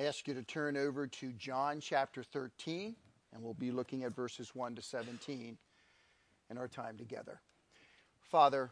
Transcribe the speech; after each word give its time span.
I 0.00 0.04
ask 0.04 0.26
you 0.26 0.32
to 0.32 0.42
turn 0.42 0.78
over 0.78 1.06
to 1.06 1.32
John 1.32 1.78
chapter 1.78 2.22
13, 2.22 2.96
and 3.34 3.42
we'll 3.42 3.52
be 3.52 3.70
looking 3.70 4.04
at 4.04 4.16
verses 4.16 4.54
1 4.54 4.76
to 4.76 4.80
17 4.80 5.58
in 6.48 6.58
our 6.58 6.68
time 6.68 6.96
together. 6.96 7.42
Father, 8.22 8.70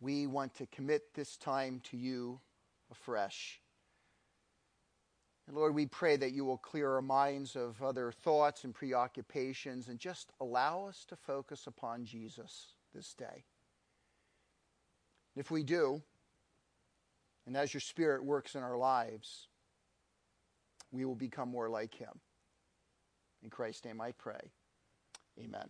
we 0.00 0.26
want 0.26 0.54
to 0.54 0.64
commit 0.68 1.12
this 1.12 1.36
time 1.36 1.82
to 1.90 1.98
you 1.98 2.40
afresh. 2.90 3.60
And 5.46 5.54
Lord, 5.54 5.74
we 5.74 5.84
pray 5.84 6.16
that 6.16 6.32
you 6.32 6.46
will 6.46 6.56
clear 6.56 6.94
our 6.94 7.02
minds 7.02 7.54
of 7.54 7.82
other 7.82 8.10
thoughts 8.10 8.64
and 8.64 8.74
preoccupations 8.74 9.88
and 9.88 9.98
just 9.98 10.32
allow 10.40 10.86
us 10.86 11.04
to 11.08 11.16
focus 11.16 11.66
upon 11.66 12.06
Jesus 12.06 12.68
this 12.94 13.12
day. 13.12 13.44
If 15.36 15.50
we 15.50 15.62
do, 15.62 16.00
and 17.46 17.54
as 17.54 17.74
your 17.74 17.82
Spirit 17.82 18.24
works 18.24 18.54
in 18.54 18.62
our 18.62 18.78
lives, 18.78 19.48
we 20.92 21.04
will 21.04 21.14
become 21.14 21.50
more 21.50 21.68
like 21.68 21.94
him. 21.94 22.20
In 23.42 23.50
Christ's 23.50 23.84
name 23.84 24.00
I 24.00 24.12
pray. 24.12 24.50
Amen. 25.38 25.68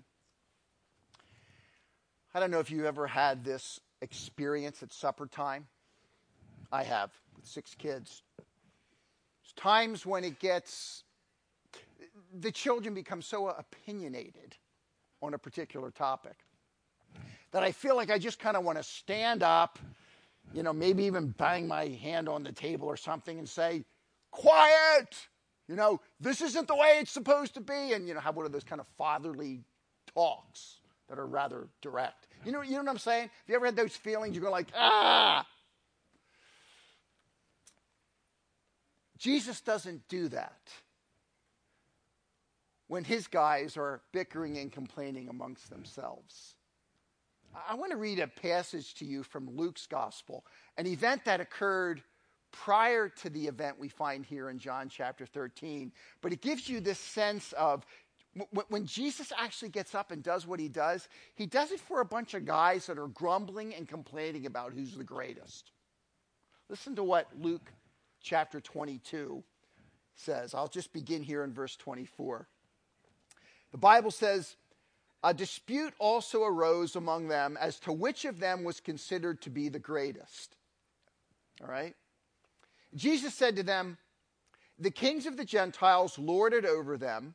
I 2.34 2.40
don't 2.40 2.50
know 2.50 2.60
if 2.60 2.70
you 2.70 2.86
ever 2.86 3.06
had 3.06 3.44
this 3.44 3.80
experience 4.02 4.82
at 4.82 4.92
supper 4.92 5.26
time. 5.26 5.66
I 6.72 6.84
have 6.84 7.10
with 7.36 7.46
six 7.46 7.74
kids. 7.74 8.22
There's 8.38 9.52
times 9.56 10.06
when 10.06 10.24
it 10.24 10.38
gets, 10.38 11.02
the 12.32 12.52
children 12.52 12.94
become 12.94 13.22
so 13.22 13.48
opinionated 13.48 14.56
on 15.22 15.34
a 15.34 15.38
particular 15.38 15.90
topic 15.90 16.36
that 17.50 17.62
I 17.64 17.72
feel 17.72 17.96
like 17.96 18.10
I 18.10 18.18
just 18.18 18.38
kind 18.38 18.56
of 18.56 18.64
want 18.64 18.78
to 18.78 18.84
stand 18.84 19.42
up, 19.42 19.78
you 20.54 20.62
know, 20.62 20.72
maybe 20.72 21.04
even 21.04 21.30
bang 21.30 21.66
my 21.66 21.86
hand 21.86 22.28
on 22.28 22.44
the 22.44 22.52
table 22.52 22.86
or 22.86 22.96
something 22.96 23.38
and 23.38 23.48
say, 23.48 23.84
quiet. 24.30 25.28
You 25.68 25.76
know, 25.76 26.00
this 26.18 26.40
isn't 26.40 26.66
the 26.68 26.74
way 26.74 26.98
it's 27.00 27.12
supposed 27.12 27.54
to 27.54 27.60
be. 27.60 27.92
And, 27.92 28.08
you 28.08 28.14
know, 28.14 28.20
have 28.20 28.36
one 28.36 28.46
of 28.46 28.52
those 28.52 28.64
kind 28.64 28.80
of 28.80 28.86
fatherly 28.98 29.64
talks 30.14 30.78
that 31.08 31.18
are 31.18 31.26
rather 31.26 31.68
direct. 31.80 32.28
You 32.44 32.52
know, 32.52 32.62
you 32.62 32.72
know 32.72 32.78
what 32.78 32.88
I'm 32.88 32.98
saying? 32.98 33.22
Have 33.22 33.48
you 33.48 33.54
ever 33.56 33.66
had 33.66 33.76
those 33.76 33.96
feelings? 33.96 34.34
You 34.34 34.40
go 34.40 34.50
like, 34.50 34.68
ah. 34.76 35.46
Jesus 39.18 39.60
doesn't 39.60 40.08
do 40.08 40.28
that 40.28 40.70
when 42.86 43.04
his 43.04 43.26
guys 43.26 43.76
are 43.76 44.00
bickering 44.12 44.56
and 44.58 44.72
complaining 44.72 45.28
amongst 45.28 45.68
themselves. 45.68 46.54
I 47.68 47.74
want 47.74 47.90
to 47.90 47.96
read 47.96 48.18
a 48.18 48.26
passage 48.26 48.94
to 48.94 49.04
you 49.04 49.22
from 49.22 49.56
Luke's 49.56 49.86
gospel, 49.86 50.44
an 50.76 50.86
event 50.86 51.24
that 51.24 51.40
occurred 51.40 52.02
prior 52.52 53.08
to 53.08 53.30
the 53.30 53.46
event 53.46 53.78
we 53.78 53.88
find 53.88 54.24
here 54.24 54.50
in 54.50 54.58
John 54.58 54.88
chapter 54.88 55.26
13. 55.26 55.92
But 56.20 56.32
it 56.32 56.40
gives 56.40 56.68
you 56.68 56.80
this 56.80 56.98
sense 56.98 57.52
of 57.52 57.84
when 58.68 58.86
Jesus 58.86 59.32
actually 59.36 59.70
gets 59.70 59.94
up 59.94 60.12
and 60.12 60.22
does 60.22 60.46
what 60.46 60.60
he 60.60 60.68
does, 60.68 61.08
he 61.34 61.46
does 61.46 61.72
it 61.72 61.80
for 61.80 62.00
a 62.00 62.04
bunch 62.04 62.34
of 62.34 62.44
guys 62.44 62.86
that 62.86 62.98
are 62.98 63.08
grumbling 63.08 63.74
and 63.74 63.88
complaining 63.88 64.46
about 64.46 64.72
who's 64.72 64.94
the 64.94 65.04
greatest. 65.04 65.72
Listen 66.68 66.94
to 66.94 67.02
what 67.02 67.26
Luke 67.40 67.72
chapter 68.22 68.60
22 68.60 69.42
says. 70.14 70.54
I'll 70.54 70.68
just 70.68 70.92
begin 70.92 71.22
here 71.22 71.42
in 71.42 71.52
verse 71.52 71.74
24. 71.76 72.46
The 73.72 73.78
Bible 73.78 74.12
says, 74.12 74.54
A 75.24 75.34
dispute 75.34 75.94
also 75.98 76.44
arose 76.44 76.94
among 76.94 77.26
them 77.26 77.56
as 77.60 77.80
to 77.80 77.92
which 77.92 78.24
of 78.24 78.38
them 78.38 78.62
was 78.62 78.78
considered 78.78 79.42
to 79.42 79.50
be 79.50 79.68
the 79.68 79.80
greatest. 79.80 80.56
All 81.60 81.68
right? 81.68 81.96
Jesus 82.94 83.34
said 83.34 83.56
to 83.56 83.62
them, 83.62 83.98
The 84.78 84.90
kings 84.90 85.26
of 85.26 85.36
the 85.36 85.44
Gentiles 85.44 86.18
lord 86.18 86.52
it 86.52 86.64
over 86.64 86.96
them, 86.96 87.34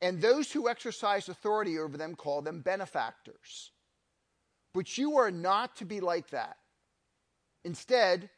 and 0.00 0.20
those 0.20 0.52
who 0.52 0.68
exercise 0.68 1.28
authority 1.28 1.78
over 1.78 1.96
them 1.96 2.14
call 2.14 2.42
them 2.42 2.60
benefactors. 2.60 3.72
But 4.72 4.98
you 4.98 5.16
are 5.18 5.30
not 5.30 5.76
to 5.76 5.84
be 5.84 6.00
like 6.00 6.30
that. 6.30 6.56
Instead, 7.64 8.28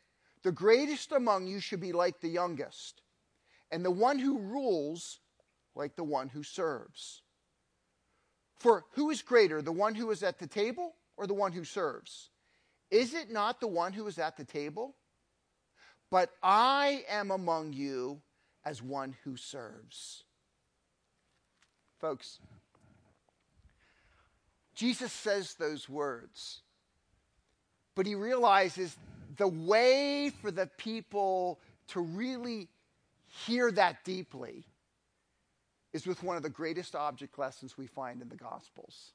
the 0.43 0.53
greatest 0.53 1.13
among 1.13 1.47
you 1.47 1.61
should 1.61 1.81
be 1.81 1.93
like 1.93 2.21
the 2.21 2.29
youngest, 2.29 3.03
and 3.71 3.85
the 3.85 3.91
one 3.91 4.19
who 4.19 4.39
rules 4.39 5.19
like 5.75 5.97
the 5.97 6.05
one 6.05 6.29
who 6.29 6.43
serves. 6.43 7.23
For 8.59 8.85
who 8.93 9.11
is 9.11 9.23
greater, 9.23 9.61
the 9.61 9.73
one 9.73 9.95
who 9.95 10.11
is 10.11 10.23
at 10.23 10.39
the 10.39 10.47
table 10.47 10.95
or 11.17 11.27
the 11.27 11.35
one 11.35 11.53
who 11.53 11.65
serves? 11.65 12.31
Is 12.91 13.15
it 13.15 13.31
not 13.31 13.61
the 13.61 13.67
one 13.67 13.93
who 13.93 14.07
is 14.07 14.19
at 14.19 14.37
the 14.37 14.45
table? 14.45 14.95
But 16.11 16.31
I 16.43 17.05
am 17.09 17.31
among 17.31 17.73
you 17.73 18.21
as 18.65 18.83
one 18.83 19.17
who 19.25 19.37
serves. 19.37 20.25
Folks, 22.01 22.39
Jesus 24.75 25.13
says 25.13 25.55
those 25.55 25.89
words, 25.89 26.61
but 27.95 28.07
he 28.07 28.15
realizes 28.15 28.97
the 29.37 29.49
way 29.49 30.31
for 30.43 30.51
the 30.51 30.67
people 30.79 31.61
to 31.89 32.01
really 32.01 32.69
hear 33.27 33.71
that 33.73 34.05
deeply 34.05 34.65
is 35.93 36.07
with 36.07 36.23
one 36.23 36.37
of 36.37 36.43
the 36.43 36.51
greatest 36.51 36.95
object 36.95 37.39
lessons 37.39 37.79
we 37.79 37.87
find 37.87 38.21
in 38.21 38.29
the 38.29 38.37
Gospels. 38.37 39.13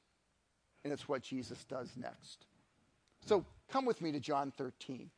And 0.82 0.92
it's 0.92 1.08
what 1.08 1.22
Jesus 1.22 1.62
does 1.64 1.90
next. 1.96 2.46
So 3.24 3.44
come 3.70 3.84
with 3.84 4.00
me 4.00 4.10
to 4.12 4.20
John 4.20 4.52
13 4.56 5.10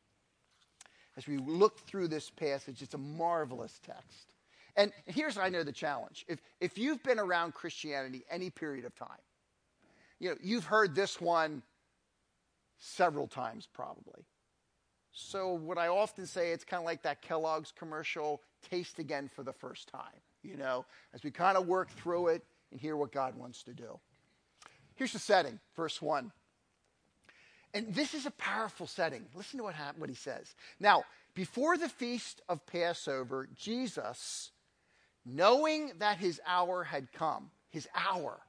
as 1.17 1.27
we 1.27 1.37
look 1.37 1.79
through 1.79 2.07
this 2.07 2.29
passage. 2.29 2.81
It's 2.81 2.93
a 2.93 2.99
marvelous 2.99 3.79
text. 3.85 4.33
And 4.75 4.91
here's, 5.05 5.37
I 5.37 5.49
know, 5.49 5.63
the 5.63 5.71
challenge. 5.71 6.25
If, 6.27 6.41
if 6.59 6.77
you've 6.77 7.01
been 7.03 7.19
around 7.19 7.53
Christianity 7.53 8.23
any 8.29 8.49
period 8.49 8.85
of 8.85 8.95
time, 8.95 9.07
you 10.19 10.29
know, 10.29 10.35
you've 10.41 10.65
heard 10.65 10.95
this 10.95 11.21
one 11.21 11.61
several 12.77 13.27
times 13.27 13.67
probably. 13.71 14.25
So 15.11 15.53
what 15.53 15.77
I 15.77 15.87
often 15.87 16.25
say, 16.25 16.51
it's 16.51 16.65
kind 16.65 16.81
of 16.81 16.85
like 16.85 17.03
that 17.03 17.21
Kellogg's 17.21 17.71
commercial, 17.71 18.41
taste 18.69 18.99
again 18.99 19.29
for 19.33 19.43
the 19.43 19.53
first 19.53 19.87
time, 19.87 20.19
you 20.43 20.57
know, 20.57 20.85
as 21.13 21.23
we 21.23 21.31
kind 21.31 21.57
of 21.57 21.67
work 21.67 21.89
through 21.89 22.27
it 22.27 22.43
and 22.71 22.79
hear 22.79 22.97
what 22.97 23.13
God 23.13 23.33
wants 23.35 23.63
to 23.63 23.73
do. 23.73 23.97
Here's 24.95 25.13
the 25.13 25.19
setting, 25.19 25.59
verse 25.75 26.01
1. 26.01 26.31
And 27.75 27.93
this 27.93 28.13
is 28.13 28.25
a 28.25 28.31
powerful 28.31 28.87
setting. 28.87 29.25
Listen 29.35 29.57
to 29.57 29.65
what, 29.65 29.75
happened, 29.75 29.99
what 29.99 30.09
he 30.09 30.15
says. 30.15 30.55
Now, 30.79 31.03
before 31.33 31.77
the 31.77 31.89
feast 31.89 32.41
of 32.47 32.65
Passover, 32.65 33.49
Jesus, 33.53 34.51
knowing 35.25 35.91
that 35.99 36.17
his 36.17 36.39
hour 36.47 36.85
had 36.85 37.11
come, 37.11 37.51
his 37.69 37.85
hour, 37.93 38.39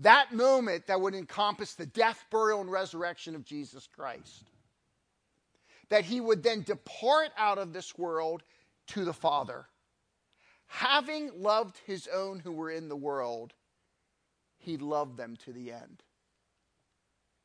that 0.00 0.34
moment 0.34 0.86
that 0.86 1.00
would 1.00 1.14
encompass 1.14 1.72
the 1.72 1.86
death, 1.86 2.26
burial, 2.30 2.60
and 2.60 2.70
resurrection 2.70 3.34
of 3.34 3.42
Jesus 3.42 3.88
Christ, 3.96 4.50
that 5.88 6.04
he 6.04 6.20
would 6.20 6.42
then 6.42 6.60
depart 6.60 7.30
out 7.38 7.56
of 7.56 7.72
this 7.72 7.96
world 7.96 8.42
to 8.88 9.06
the 9.06 9.14
Father. 9.14 9.64
Having 10.66 11.30
loved 11.36 11.78
his 11.86 12.06
own 12.12 12.38
who 12.38 12.52
were 12.52 12.70
in 12.70 12.90
the 12.90 12.96
world, 12.96 13.54
he 14.58 14.76
loved 14.76 15.16
them 15.16 15.36
to 15.46 15.52
the 15.54 15.72
end. 15.72 16.02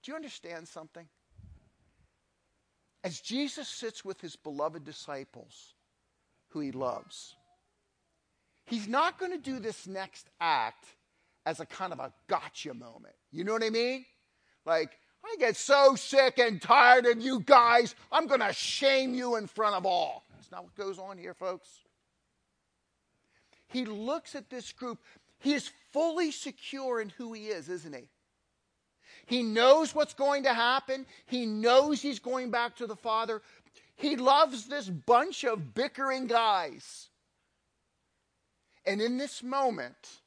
Do 0.08 0.14
you 0.14 0.16
understand 0.16 0.70
something? 0.70 1.06
As 3.04 3.20
Jesus 3.20 3.68
sits 3.68 4.06
with 4.06 4.22
his 4.22 4.38
beloved 4.38 4.86
disciples, 4.86 5.74
who 6.52 6.62
he 6.62 6.72
loves, 6.72 7.36
he's 8.64 8.88
not 8.88 9.20
going 9.20 9.34
to 9.34 9.38
do 9.38 9.60
this 9.60 9.86
next 9.86 10.30
act 10.40 10.86
as 11.46 11.60
a 11.60 11.66
kind 11.66 11.92
of 11.92 12.00
a 12.00 12.14
gotcha 12.30 12.74
moment. 12.74 13.16
You 13.34 13.44
know 13.44 13.52
what 13.52 13.66
I 13.66 13.70
mean? 13.70 14.06
Like, 14.66 14.98
I 15.26 15.36
get 15.40 15.58
so 15.58 15.96
sick 15.96 16.40
and 16.40 16.62
tired 16.62 17.06
of 17.06 17.20
you 17.20 17.42
guys, 17.42 17.94
I'm 18.10 18.28
going 18.28 18.40
to 18.40 18.54
shame 18.54 19.14
you 19.14 19.36
in 19.36 19.46
front 19.46 19.76
of 19.76 19.86
all. 19.86 20.24
That's 20.36 20.50
not 20.54 20.64
what 20.64 20.76
goes 20.76 21.00
on 21.00 21.18
here, 21.18 21.34
folks. 21.34 21.68
He 23.68 23.84
looks 23.84 24.36
at 24.36 24.50
this 24.50 24.72
group. 24.72 25.00
He 25.40 25.52
is 25.54 25.70
fully 25.92 26.32
secure 26.32 27.02
in 27.02 27.10
who 27.10 27.34
he 27.34 27.48
is, 27.48 27.68
isn't 27.68 27.94
he? 27.94 28.08
He 29.28 29.44
knows 29.44 29.94
what's 29.94 30.14
going 30.14 30.44
to 30.44 30.54
happen. 30.54 31.06
He 31.26 31.46
knows 31.46 32.02
he's 32.02 32.20
going 32.20 32.50
back 32.50 32.78
to 32.78 32.88
the 32.88 32.96
Father. 32.96 33.42
He 33.98 34.16
loves 34.16 34.68
this 34.68 34.88
bunch 34.88 35.44
of 35.44 35.76
bickering 35.76 36.28
guys. 36.28 37.10
And 38.86 39.02
in 39.02 39.18
this 39.18 39.44
moment, 39.44 40.22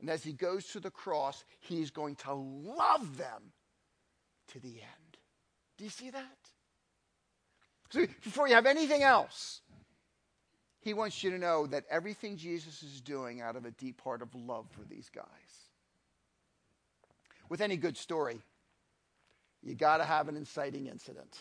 and 0.00 0.10
as 0.10 0.24
he 0.24 0.32
goes 0.32 0.66
to 0.72 0.80
the 0.80 0.90
cross, 0.90 1.44
he's 1.60 1.92
going 1.92 2.16
to 2.16 2.34
love 2.34 3.16
them 3.16 3.52
to 4.48 4.58
the 4.58 4.72
end. 4.72 5.18
Do 5.78 5.84
you 5.84 5.90
see 5.90 6.10
that? 6.10 6.38
So 7.90 8.06
before 8.24 8.48
you 8.48 8.54
have 8.54 8.66
anything 8.66 9.04
else, 9.04 9.60
he 10.80 10.94
wants 10.94 11.22
you 11.22 11.30
to 11.30 11.38
know 11.38 11.68
that 11.68 11.84
everything 11.88 12.36
Jesus 12.36 12.82
is 12.82 13.00
doing 13.00 13.40
out 13.40 13.54
of 13.54 13.66
a 13.66 13.70
deep 13.70 14.00
heart 14.00 14.20
of 14.20 14.34
love 14.34 14.66
for 14.72 14.82
these 14.82 15.08
guys 15.14 15.61
with 17.52 17.60
any 17.60 17.76
good 17.76 17.98
story, 17.98 18.40
you 19.62 19.74
got 19.74 19.98
to 19.98 20.04
have 20.04 20.26
an 20.26 20.38
inciting 20.38 20.86
incident. 20.86 21.36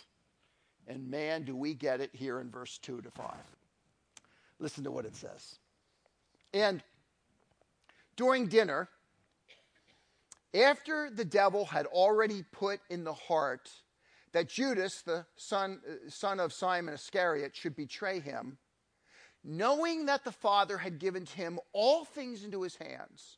And 0.85 1.09
man, 1.09 1.45
do 1.45 1.55
we 1.55 1.73
get 1.73 2.01
it 2.01 2.09
here 2.11 2.41
in 2.41 2.51
verse 2.51 2.77
2 2.79 2.99
to 3.03 3.11
5. 3.11 3.27
Listen 4.59 4.83
to 4.83 4.91
what 4.91 5.05
it 5.05 5.15
says. 5.15 5.55
And 6.53 6.83
during 8.17 8.47
dinner, 8.47 8.89
after 10.53 11.09
the 11.09 11.23
devil 11.23 11.63
had 11.63 11.85
already 11.85 12.43
put 12.51 12.81
in 12.89 13.05
the 13.05 13.13
heart 13.13 13.69
that 14.33 14.49
Judas, 14.49 15.03
the 15.03 15.25
son, 15.37 15.79
uh, 15.89 16.09
son 16.09 16.41
of 16.41 16.51
Simon 16.51 16.93
Iscariot, 16.93 17.55
should 17.55 17.77
betray 17.77 18.19
him, 18.19 18.57
knowing 19.45 20.07
that 20.07 20.25
the 20.25 20.33
Father 20.33 20.77
had 20.77 20.99
given 20.99 21.25
him 21.25 21.57
all 21.71 22.03
things 22.03 22.43
into 22.43 22.63
his 22.63 22.75
hands, 22.75 23.37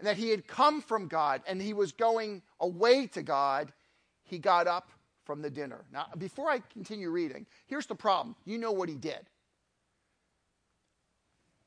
and 0.00 0.06
that 0.06 0.16
he 0.16 0.30
had 0.30 0.48
come 0.48 0.80
from 0.80 1.08
God 1.08 1.42
and 1.46 1.60
he 1.60 1.74
was 1.74 1.92
going 1.92 2.40
away 2.58 3.06
to 3.08 3.22
God, 3.22 3.70
he 4.24 4.38
got 4.38 4.66
up 4.66 4.90
from 5.24 5.42
the 5.42 5.50
dinner. 5.50 5.84
Now, 5.92 6.06
before 6.16 6.50
I 6.50 6.60
continue 6.72 7.10
reading, 7.10 7.44
here's 7.66 7.84
the 7.84 7.94
problem. 7.94 8.34
You 8.46 8.56
know 8.56 8.72
what 8.72 8.88
he 8.88 8.94
did. 8.96 9.20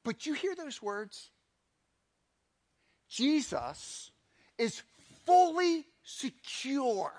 But 0.04 0.26
you 0.26 0.34
hear 0.34 0.56
those 0.56 0.82
words? 0.82 1.30
Jesus 3.08 4.10
is 4.58 4.82
fully 5.26 5.86
secure 6.04 7.14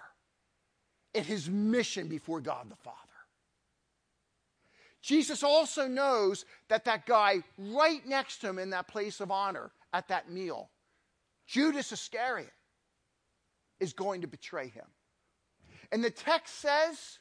in 1.14 1.22
his 1.22 1.48
mission 1.48 2.08
before 2.08 2.40
God 2.40 2.68
the 2.68 2.76
Father. 2.76 2.98
Jesus 5.00 5.44
also 5.44 5.86
knows 5.86 6.44
that 6.66 6.86
that 6.86 7.06
guy 7.06 7.44
right 7.56 8.04
next 8.04 8.38
to 8.38 8.48
him 8.48 8.58
in 8.58 8.70
that 8.70 8.88
place 8.88 9.20
of 9.20 9.30
honor 9.30 9.70
at 9.92 10.08
that 10.08 10.28
meal, 10.28 10.70
Judas 11.46 11.92
Iscariot, 11.92 12.52
is 13.80 13.92
going 13.92 14.22
to 14.22 14.26
betray 14.26 14.68
him. 14.68 14.86
And 15.92 16.02
the 16.02 16.10
text 16.10 16.60
says, 16.60 17.18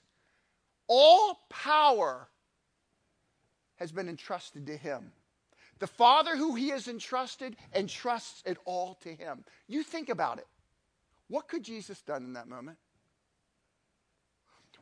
all 0.87 1.39
power 1.49 2.27
has 3.75 3.91
been 3.91 4.07
entrusted 4.07 4.67
to 4.67 4.77
him. 4.77 5.11
The 5.79 5.87
Father 5.87 6.37
who 6.37 6.55
he 6.55 6.69
has 6.69 6.87
entrusted 6.87 7.57
entrusts 7.73 8.43
it 8.45 8.57
all 8.65 8.95
to 9.01 9.09
him. 9.09 9.43
You 9.67 9.83
think 9.83 10.09
about 10.09 10.37
it. 10.37 10.47
What 11.27 11.47
could 11.47 11.63
Jesus 11.63 12.01
done 12.01 12.23
in 12.23 12.33
that 12.33 12.47
moment? 12.47 12.77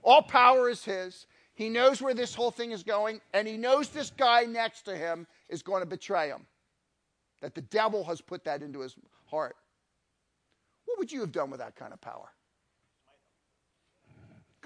All 0.04 0.22
power 0.22 0.70
is 0.70 0.84
his. 0.84 1.26
He 1.54 1.70
knows 1.70 2.02
where 2.02 2.14
this 2.14 2.36
whole 2.36 2.52
thing 2.52 2.72
is 2.72 2.84
going, 2.84 3.22
and 3.34 3.48
he 3.48 3.58
knows 3.58 3.90
this 3.90 4.12
guy 4.12 4.44
next 4.44 4.84
to 4.84 4.96
him 4.96 5.28
is 5.50 5.62
going 5.64 5.82
to 5.82 5.88
betray 5.88 6.28
him. 6.28 6.46
That 7.42 7.56
the 7.56 7.62
devil 7.62 8.04
has 8.06 8.22
put 8.22 8.44
that 8.46 8.62
into 8.62 8.80
his 8.80 8.96
heart. 9.32 9.56
What 10.86 11.00
would 11.00 11.12
you 11.12 11.22
have 11.22 11.32
done 11.32 11.50
with 11.50 11.60
that 11.60 11.76
kind 11.76 11.94
of 11.94 12.02
power? 12.02 12.30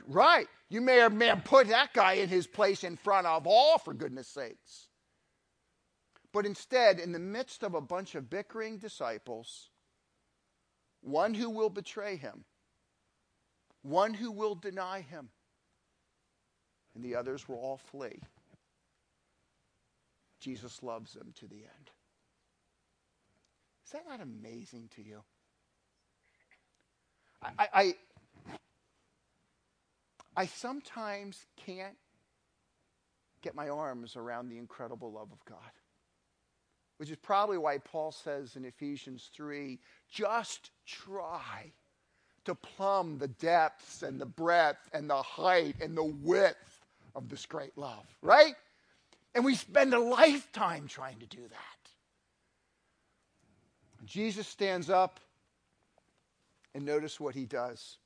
Right. 0.07 0.47
You 0.69 0.81
may 0.81 0.97
have, 0.97 1.13
may 1.13 1.27
have 1.27 1.43
put 1.43 1.67
that 1.69 1.93
guy 1.93 2.13
in 2.13 2.29
his 2.29 2.47
place 2.47 2.83
in 2.83 2.97
front 2.97 3.27
of 3.27 3.47
all, 3.47 3.77
for 3.77 3.93
goodness 3.93 4.27
sakes. 4.27 4.87
But 6.33 6.45
instead, 6.45 6.99
in 6.99 7.11
the 7.11 7.19
midst 7.19 7.63
of 7.63 7.75
a 7.75 7.81
bunch 7.81 8.15
of 8.15 8.29
bickering 8.29 8.77
disciples, 8.77 9.69
one 11.01 11.33
who 11.33 11.49
will 11.49 11.69
betray 11.69 12.17
him, 12.17 12.43
one 13.83 14.13
who 14.13 14.31
will 14.31 14.55
deny 14.55 15.01
him, 15.01 15.29
and 16.93 17.03
the 17.03 17.15
others 17.15 17.47
will 17.47 17.57
all 17.57 17.77
flee. 17.77 18.19
Jesus 20.39 20.83
loves 20.83 21.13
them 21.13 21.31
to 21.35 21.47
the 21.47 21.55
end. 21.55 21.91
Is 23.95 24.01
that 24.01 24.09
not 24.09 24.21
amazing 24.21 24.89
to 24.95 25.01
you? 25.01 25.21
Hmm. 27.41 27.53
I, 27.57 27.67
I, 27.73 27.95
I 30.35 30.45
sometimes 30.47 31.45
can't 31.55 31.95
get 33.41 33.55
my 33.55 33.69
arms 33.69 34.17
around 34.17 34.49
the 34.49 34.57
incredible 34.57 35.13
love 35.13 35.29
of 35.31 35.45
God, 35.45 35.71
which 36.97 37.09
is 37.09 37.15
probably 37.15 37.57
why 37.57 37.77
Paul 37.77 38.11
says 38.11 38.57
in 38.57 38.65
Ephesians 38.65 39.29
3 39.33 39.79
just 40.11 40.71
try 40.85 41.71
to 42.43 42.53
plumb 42.53 43.17
the 43.17 43.29
depths 43.29 44.03
and 44.03 44.19
the 44.19 44.25
breadth 44.25 44.89
and 44.93 45.09
the 45.09 45.21
height 45.21 45.75
and 45.81 45.95
the 45.95 46.03
width 46.03 46.81
of 47.15 47.29
this 47.29 47.45
great 47.45 47.77
love, 47.77 48.05
right? 48.21 48.55
And 49.33 49.45
we 49.45 49.55
spend 49.55 49.93
a 49.93 49.99
lifetime 49.99 50.87
trying 50.89 51.19
to 51.19 51.27
do 51.27 51.41
that. 51.41 51.74
Jesus 54.05 54.47
stands 54.47 54.89
up 54.89 55.19
and 56.73 56.85
notice 56.85 57.19
what 57.19 57.35
he 57.35 57.45
does. 57.45 57.97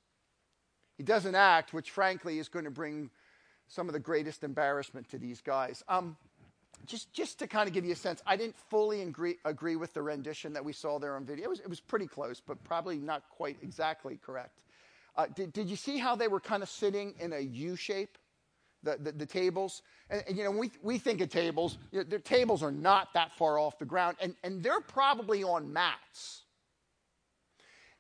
He 0.98 1.04
does 1.04 1.26
an 1.26 1.36
act 1.36 1.74
which, 1.74 1.92
frankly, 1.92 2.40
is 2.40 2.50
going 2.50 2.66
to 2.66 2.72
bring 2.72 3.10
some 3.68 3.88
of 3.88 3.94
the 3.94 4.00
greatest 4.00 4.44
embarrassment 4.44 5.10
to 5.10 5.18
these 5.18 5.42
guys. 5.42 5.84
Um, 5.88 6.18
just, 6.86 7.14
just 7.14 7.40
to 7.40 7.48
kind 7.48 7.68
of 7.68 7.74
give 7.74 7.86
you 7.86 7.92
a 7.94 7.96
sense, 7.96 8.22
I 8.26 8.36
didn't 8.36 8.56
fully 8.70 9.02
agree, 9.02 9.36
agree 9.46 9.76
with 9.76 9.94
the 9.94 10.02
rendition 10.02 10.54
that 10.54 10.66
we 10.66 10.74
saw 10.74 10.98
there 10.98 11.16
on 11.16 11.26
video. 11.26 11.46
It 11.46 11.50
was, 11.50 11.60
it 11.60 11.70
was 11.70 11.80
pretty 11.80 12.08
close, 12.08 12.42
but 12.46 12.64
probably 12.64 12.98
not 12.98 13.24
quite 13.30 13.58
exactly 13.62 14.20
correct. 14.26 14.60
Uh, 15.16 15.28
did, 15.36 15.54
did 15.54 15.70
you 15.70 15.76
see 15.76 15.98
how 15.98 16.16
they 16.16 16.28
were 16.28 16.40
kind 16.40 16.64
of 16.64 16.70
sitting 16.70 17.14
in 17.20 17.34
a 17.34 17.40
U 17.40 17.76
shape? 17.76 18.18
The, 18.82 18.98
the, 19.02 19.12
the, 19.12 19.26
tables. 19.26 19.82
And, 20.10 20.24
and, 20.28 20.38
you 20.38 20.46
know, 20.46 20.52
we, 20.52 20.72
we 20.82 20.98
think 20.98 21.20
of 21.20 21.28
tables, 21.28 21.78
you 21.92 22.00
know, 22.00 22.06
their 22.06 22.20
tables 22.20 22.64
are 22.64 22.72
not 22.72 23.14
that 23.14 23.36
far 23.36 23.60
off 23.60 23.78
the 23.78 23.84
ground, 23.84 24.16
and, 24.22 24.36
and 24.44 24.64
they're 24.64 24.80
probably 24.80 25.44
on 25.44 25.74
mats. 25.74 26.44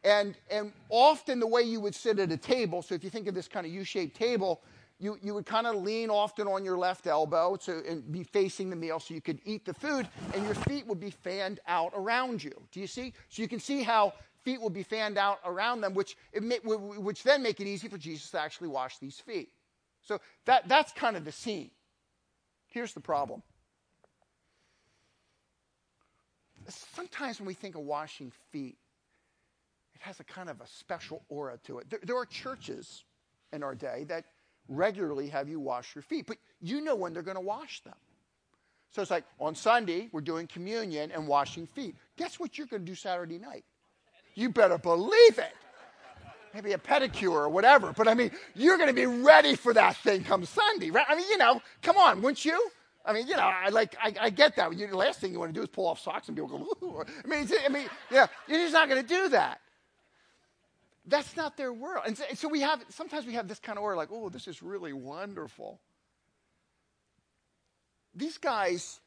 And, 0.03 0.35
and 0.49 0.71
often 0.87 1.39
the 1.39 1.47
way 1.47 1.63
you 1.63 1.81
would 1.81 1.93
sit 1.93 2.19
at 2.19 2.31
a 2.31 2.37
table, 2.37 2.81
so 2.81 2.95
if 2.95 3.03
you 3.03 3.09
think 3.09 3.27
of 3.27 3.35
this 3.35 3.47
kind 3.47 3.65
of 3.65 3.73
U 3.73 3.83
shaped 3.83 4.15
table, 4.15 4.61
you, 4.99 5.17
you 5.21 5.33
would 5.33 5.45
kind 5.45 5.65
of 5.67 5.75
lean 5.75 6.09
often 6.09 6.47
on 6.47 6.63
your 6.63 6.77
left 6.77 7.07
elbow 7.07 7.55
to, 7.57 7.83
and 7.85 8.09
be 8.11 8.23
facing 8.23 8.69
the 8.69 8.75
meal 8.75 8.99
so 8.99 9.13
you 9.13 9.21
could 9.21 9.39
eat 9.45 9.65
the 9.65 9.73
food, 9.73 10.07
and 10.33 10.45
your 10.45 10.55
feet 10.55 10.85
would 10.87 10.99
be 10.99 11.09
fanned 11.09 11.59
out 11.67 11.93
around 11.95 12.43
you. 12.43 12.53
Do 12.71 12.79
you 12.79 12.87
see? 12.87 13.13
So 13.29 13.41
you 13.41 13.47
can 13.47 13.59
see 13.59 13.83
how 13.83 14.13
feet 14.43 14.61
will 14.61 14.69
be 14.69 14.83
fanned 14.83 15.17
out 15.17 15.39
around 15.45 15.81
them, 15.81 15.93
which, 15.93 16.17
may, 16.41 16.57
which 16.63 17.23
then 17.23 17.43
make 17.43 17.59
it 17.59 17.67
easy 17.67 17.87
for 17.87 17.97
Jesus 17.97 18.31
to 18.31 18.39
actually 18.39 18.69
wash 18.69 18.97
these 18.97 19.19
feet. 19.19 19.49
So 20.09 20.19
that, 20.45 20.67
that's 20.67 20.91
kind 20.93 21.15
of 21.15 21.23
the 21.23 21.31
scene. 21.31 21.69
Here's 22.65 22.93
the 22.93 22.99
problem. 22.99 23.43
Sometimes 26.67 27.39
when 27.39 27.45
we 27.45 27.53
think 27.53 27.75
of 27.75 27.81
washing 27.81 28.31
feet, 28.51 28.77
it 29.93 30.01
has 30.01 30.19
a 30.19 30.23
kind 30.23 30.49
of 30.49 30.61
a 30.61 30.67
special 30.67 31.21
aura 31.29 31.59
to 31.65 31.77
it. 31.77 31.91
There, 31.91 31.99
there 32.01 32.17
are 32.17 32.25
churches 32.25 33.03
in 33.53 33.61
our 33.61 33.75
day 33.75 34.05
that 34.05 34.25
regularly 34.67 35.29
have 35.29 35.47
you 35.47 35.59
wash 35.59 35.93
your 35.93 36.01
feet, 36.01 36.25
but 36.25 36.37
you 36.59 36.81
know 36.81 36.95
when 36.95 37.13
they're 37.13 37.21
going 37.21 37.35
to 37.35 37.41
wash 37.41 37.83
them. 37.83 37.93
So 38.89 39.03
it's 39.03 39.11
like 39.11 39.25
on 39.37 39.53
Sunday, 39.53 40.09
we're 40.11 40.21
doing 40.21 40.47
communion 40.47 41.11
and 41.11 41.27
washing 41.27 41.67
feet. 41.67 41.95
Guess 42.17 42.39
what 42.39 42.57
you're 42.57 42.65
going 42.65 42.83
to 42.83 42.91
do 42.91 42.95
Saturday 42.95 43.37
night? 43.37 43.63
You 44.33 44.49
better 44.49 44.79
believe 44.79 45.37
it. 45.37 45.53
Maybe 46.53 46.73
a 46.73 46.77
pedicure 46.77 47.31
or 47.31 47.49
whatever, 47.49 47.93
but 47.95 48.07
I 48.07 48.13
mean, 48.13 48.31
you're 48.55 48.77
going 48.77 48.89
to 48.89 48.93
be 48.93 49.05
ready 49.05 49.55
for 49.55 49.73
that 49.73 49.95
thing 49.97 50.23
come 50.23 50.45
Sunday, 50.45 50.89
right? 50.89 51.05
I 51.07 51.15
mean, 51.15 51.27
you 51.29 51.37
know, 51.37 51.61
come 51.81 51.97
on, 51.97 52.21
wouldn't 52.21 52.43
you? 52.43 52.69
I 53.05 53.13
mean, 53.13 53.27
you 53.27 53.35
know, 53.35 53.43
I 53.43 53.69
like, 53.69 53.95
I, 54.01 54.13
I 54.19 54.29
get 54.29 54.55
that. 54.57 54.75
You, 54.77 54.87
the 54.87 54.97
last 54.97 55.19
thing 55.19 55.31
you 55.31 55.39
want 55.39 55.53
to 55.53 55.57
do 55.57 55.63
is 55.63 55.69
pull 55.69 55.87
off 55.87 55.99
socks 55.99 56.27
and 56.27 56.37
people 56.37 56.49
go, 56.49 56.85
Ooh. 56.85 57.03
I 57.23 57.27
mean, 57.27 57.47
I 57.65 57.69
mean, 57.69 57.87
yeah, 58.11 58.27
you're 58.47 58.59
just 58.59 58.73
not 58.73 58.89
going 58.89 59.01
to 59.01 59.07
do 59.07 59.29
that. 59.29 59.61
That's 61.05 61.35
not 61.35 61.57
their 61.57 61.73
world. 61.73 62.03
And 62.05 62.17
so, 62.17 62.23
so 62.35 62.47
we 62.47 62.61
have, 62.61 62.83
sometimes 62.89 63.25
we 63.25 63.33
have 63.33 63.47
this 63.47 63.59
kind 63.59 63.77
of 63.77 63.83
order 63.83 63.95
like, 63.95 64.09
oh, 64.11 64.29
this 64.29 64.47
is 64.47 64.61
really 64.61 64.93
wonderful. 64.93 65.79
These 68.13 68.37
guys 68.37 68.99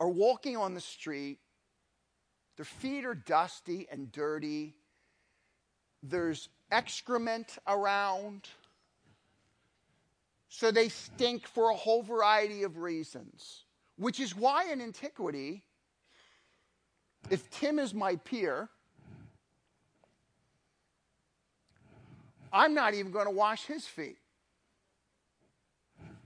are 0.00 0.08
walking 0.08 0.56
on 0.56 0.74
the 0.74 0.80
street. 0.80 1.38
Their 2.56 2.64
feet 2.64 3.04
are 3.04 3.14
dusty 3.14 3.86
and 3.90 4.10
dirty. 4.10 4.74
There's 6.08 6.48
excrement 6.70 7.58
around. 7.66 8.48
So 10.48 10.70
they 10.70 10.88
stink 10.88 11.46
for 11.46 11.70
a 11.70 11.74
whole 11.74 12.02
variety 12.02 12.62
of 12.62 12.78
reasons, 12.78 13.64
which 13.96 14.20
is 14.20 14.36
why 14.36 14.70
in 14.70 14.80
antiquity, 14.80 15.64
if 17.30 17.50
Tim 17.50 17.78
is 17.78 17.92
my 17.92 18.16
peer, 18.16 18.68
I'm 22.52 22.72
not 22.74 22.94
even 22.94 23.10
going 23.10 23.26
to 23.26 23.32
wash 23.32 23.64
his 23.66 23.86
feet. 23.86 24.18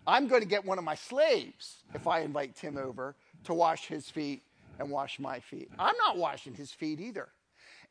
I'm 0.07 0.29
going 0.29 0.43
to 0.43 0.49
get 0.49 0.65
one 0.65 0.79
of 0.79 0.85
my 0.85 0.95
slaves 0.95 1.83
if 1.95 2.07
I 2.07 2.21
invite 2.21 2.55
Tim 2.57 2.77
over 2.77 3.17
to 3.45 3.55
wash 3.55 3.87
his 3.87 4.09
feet 4.09 4.43
and 4.79 4.91
wash 4.91 5.19
my 5.19 5.41
feet. 5.41 5.71
I'm 5.79 5.97
not 5.99 6.17
washing 6.17 6.55
his 6.55 6.73
feet 6.73 7.01
either. 7.01 7.29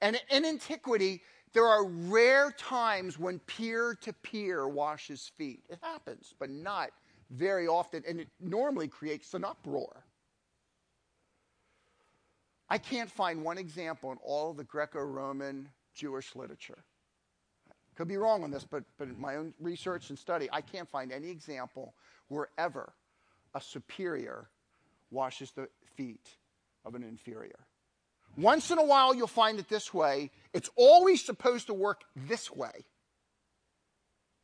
And 0.02 0.20
in 0.30 0.46
antiquity, 0.46 1.22
there 1.54 1.66
are 1.66 1.86
rare 1.86 2.52
times 2.52 3.18
when 3.18 3.40
peer 3.40 3.98
to 4.02 4.14
peer 4.14 4.68
washes 4.68 5.32
feet. 5.38 5.64
It 5.70 5.80
happens, 5.82 6.34
but 6.40 6.50
not 6.50 6.90
very 7.32 7.68
often, 7.68 8.04
and 8.08 8.20
it 8.20 8.28
normally 8.40 8.88
creates 8.88 9.34
an 9.34 9.44
uproar. 9.44 10.04
I 12.70 12.78
can't 12.78 13.10
find 13.10 13.44
one 13.44 13.58
example 13.58 14.12
in 14.12 14.18
all 14.24 14.54
the 14.54 14.64
Greco 14.64 15.00
Roman 15.00 15.70
Jewish 15.96 16.36
literature 16.36 16.84
could 18.00 18.08
be 18.08 18.16
wrong 18.16 18.46
on 18.46 18.50
this, 18.50 18.64
but, 18.64 18.86
but 18.98 19.10
in 19.10 19.20
my 19.20 19.36
own 19.36 19.54
research 19.60 20.10
and 20.10 20.18
study, 20.18 20.48
I 20.54 20.62
can't 20.62 20.88
find 20.88 21.12
any 21.12 21.30
example 21.30 21.96
where 22.30 22.48
ever 22.58 22.94
a 23.56 23.60
superior 23.60 24.48
washes 25.12 25.52
the 25.52 25.68
feet 25.98 26.38
of 26.86 26.96
an 26.96 27.04
inferior. 27.04 27.60
Once 28.38 28.72
in 28.72 28.78
a 28.78 28.84
while, 28.84 29.14
you'll 29.14 29.28
find 29.28 29.60
it 29.60 29.68
this 29.68 29.94
way. 29.94 30.32
It's 30.54 30.70
always 30.76 31.24
supposed 31.24 31.68
to 31.68 31.74
work 31.74 32.04
this 32.16 32.50
way. 32.50 32.86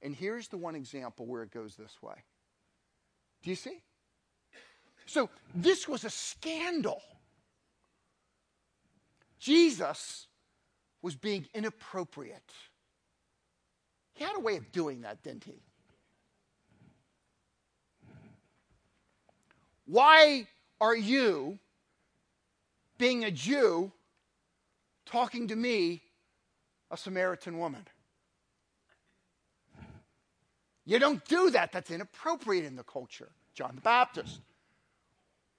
And 0.02 0.16
here's 0.16 0.50
the 0.50 0.58
one 0.58 0.76
example 0.76 1.26
where 1.26 1.44
it 1.44 1.52
goes 1.52 1.76
this 1.76 2.02
way. 2.02 2.16
Do 3.44 3.50
you 3.50 3.56
see? 3.56 3.82
So, 5.06 5.30
this 5.54 5.88
was 5.88 6.04
a 6.04 6.10
scandal. 6.10 7.02
Jesus 9.40 10.28
was 11.02 11.16
being 11.16 11.46
inappropriate. 11.54 12.52
He 14.16 14.24
had 14.24 14.36
a 14.36 14.40
way 14.40 14.58
of 14.58 14.72
doing 14.72 15.02
that, 15.02 15.22
didn't 15.22 15.44
he? 15.44 15.62
Why 19.86 20.48
are 20.82 20.96
you, 20.96 21.60
being 22.98 23.26
a 23.26 23.32
Jew, 23.32 23.92
talking 25.06 25.48
to 25.48 25.56
me, 25.56 26.02
a 26.92 26.98
Samaritan 26.98 27.58
woman? 27.58 27.86
You 30.86 31.00
don't 31.00 31.24
do 31.26 31.50
that. 31.50 31.72
That's 31.72 31.92
inappropriate 31.92 32.66
in 32.66 32.76
the 32.76 32.84
culture. 32.84 33.30
John 33.54 33.72
the 33.76 33.82
Baptist. 33.82 34.42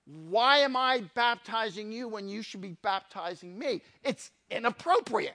Why 0.04 0.58
am 0.58 0.76
I 0.76 1.02
baptizing 1.14 1.90
you 1.90 2.06
when 2.06 2.28
you 2.28 2.42
should 2.42 2.60
be 2.60 2.76
baptizing 2.82 3.58
me? 3.58 3.82
It's 4.04 4.30
inappropriate. 4.50 5.34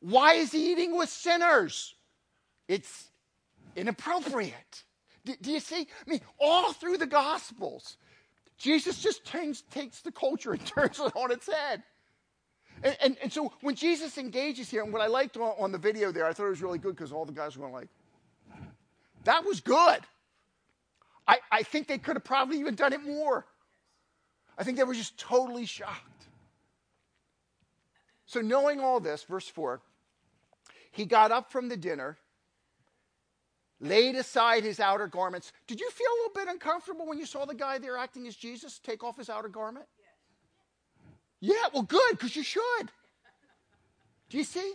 Why 0.00 0.34
is 0.34 0.50
he 0.50 0.72
eating 0.72 0.96
with 0.96 1.08
sinners? 1.08 1.94
It's 2.66 3.10
inappropriate. 3.76 4.84
Do, 5.24 5.34
do, 5.40 5.52
you 5.52 5.60
see? 5.60 5.82
I 6.06 6.10
mean, 6.10 6.20
all 6.40 6.72
through 6.72 6.96
the 6.96 7.06
Gospels, 7.06 7.96
Jesus 8.60 9.00
just 9.00 9.24
takes, 9.24 9.62
takes 9.62 10.02
the 10.02 10.12
culture 10.12 10.52
and 10.52 10.64
turns 10.66 11.00
it 11.00 11.16
on 11.16 11.32
its 11.32 11.46
head. 11.46 11.82
And, 12.82 12.96
and, 13.02 13.16
and, 13.22 13.32
so 13.32 13.52
when 13.62 13.74
Jesus 13.74 14.18
engages 14.18 14.70
here, 14.70 14.82
and 14.82 14.92
what 14.92 15.02
I 15.02 15.06
liked 15.06 15.36
on, 15.36 15.54
on 15.58 15.72
the 15.72 15.78
video 15.78 16.12
there, 16.12 16.26
I 16.26 16.32
thought 16.32 16.46
it 16.46 16.50
was 16.50 16.62
really 16.62 16.78
good 16.78 16.94
because 16.94 17.10
all 17.10 17.24
the 17.24 17.32
guys 17.32 17.56
were 17.56 17.68
like, 17.68 17.88
that 19.24 19.44
was 19.44 19.60
good. 19.60 20.00
I, 21.26 21.38
I 21.50 21.62
think 21.62 21.88
they 21.88 21.98
could 21.98 22.16
have 22.16 22.24
probably 22.24 22.58
even 22.58 22.74
done 22.74 22.92
it 22.92 23.02
more. 23.02 23.46
I 24.58 24.64
think 24.64 24.76
they 24.76 24.84
were 24.84 24.94
just 24.94 25.18
totally 25.18 25.66
shocked. 25.66 26.26
So, 28.26 28.40
knowing 28.40 28.80
all 28.80 29.00
this, 29.00 29.24
verse 29.24 29.48
4, 29.48 29.80
he 30.92 31.04
got 31.04 31.32
up 31.32 31.50
from 31.50 31.68
the 31.68 31.76
dinner, 31.76 32.18
laid 33.80 34.14
aside 34.14 34.62
his 34.62 34.78
outer 34.78 35.06
garments. 35.06 35.52
Did 35.66 35.80
you 35.80 35.90
feel 35.90 36.06
a 36.06 36.18
little 36.18 36.44
bit 36.44 36.52
uncomfortable 36.52 37.06
when 37.06 37.18
you 37.18 37.26
saw 37.26 37.44
the 37.44 37.54
guy 37.54 37.78
there 37.78 37.96
acting 37.96 38.26
as 38.26 38.36
Jesus 38.36 38.78
take 38.78 39.02
off 39.02 39.16
his 39.16 39.30
outer 39.30 39.48
garment? 39.48 39.86
Yeah, 41.40 41.54
well, 41.72 41.82
good, 41.82 42.12
because 42.12 42.36
you 42.36 42.42
should. 42.42 42.90
Do 44.28 44.36
you 44.36 44.44
see? 44.44 44.74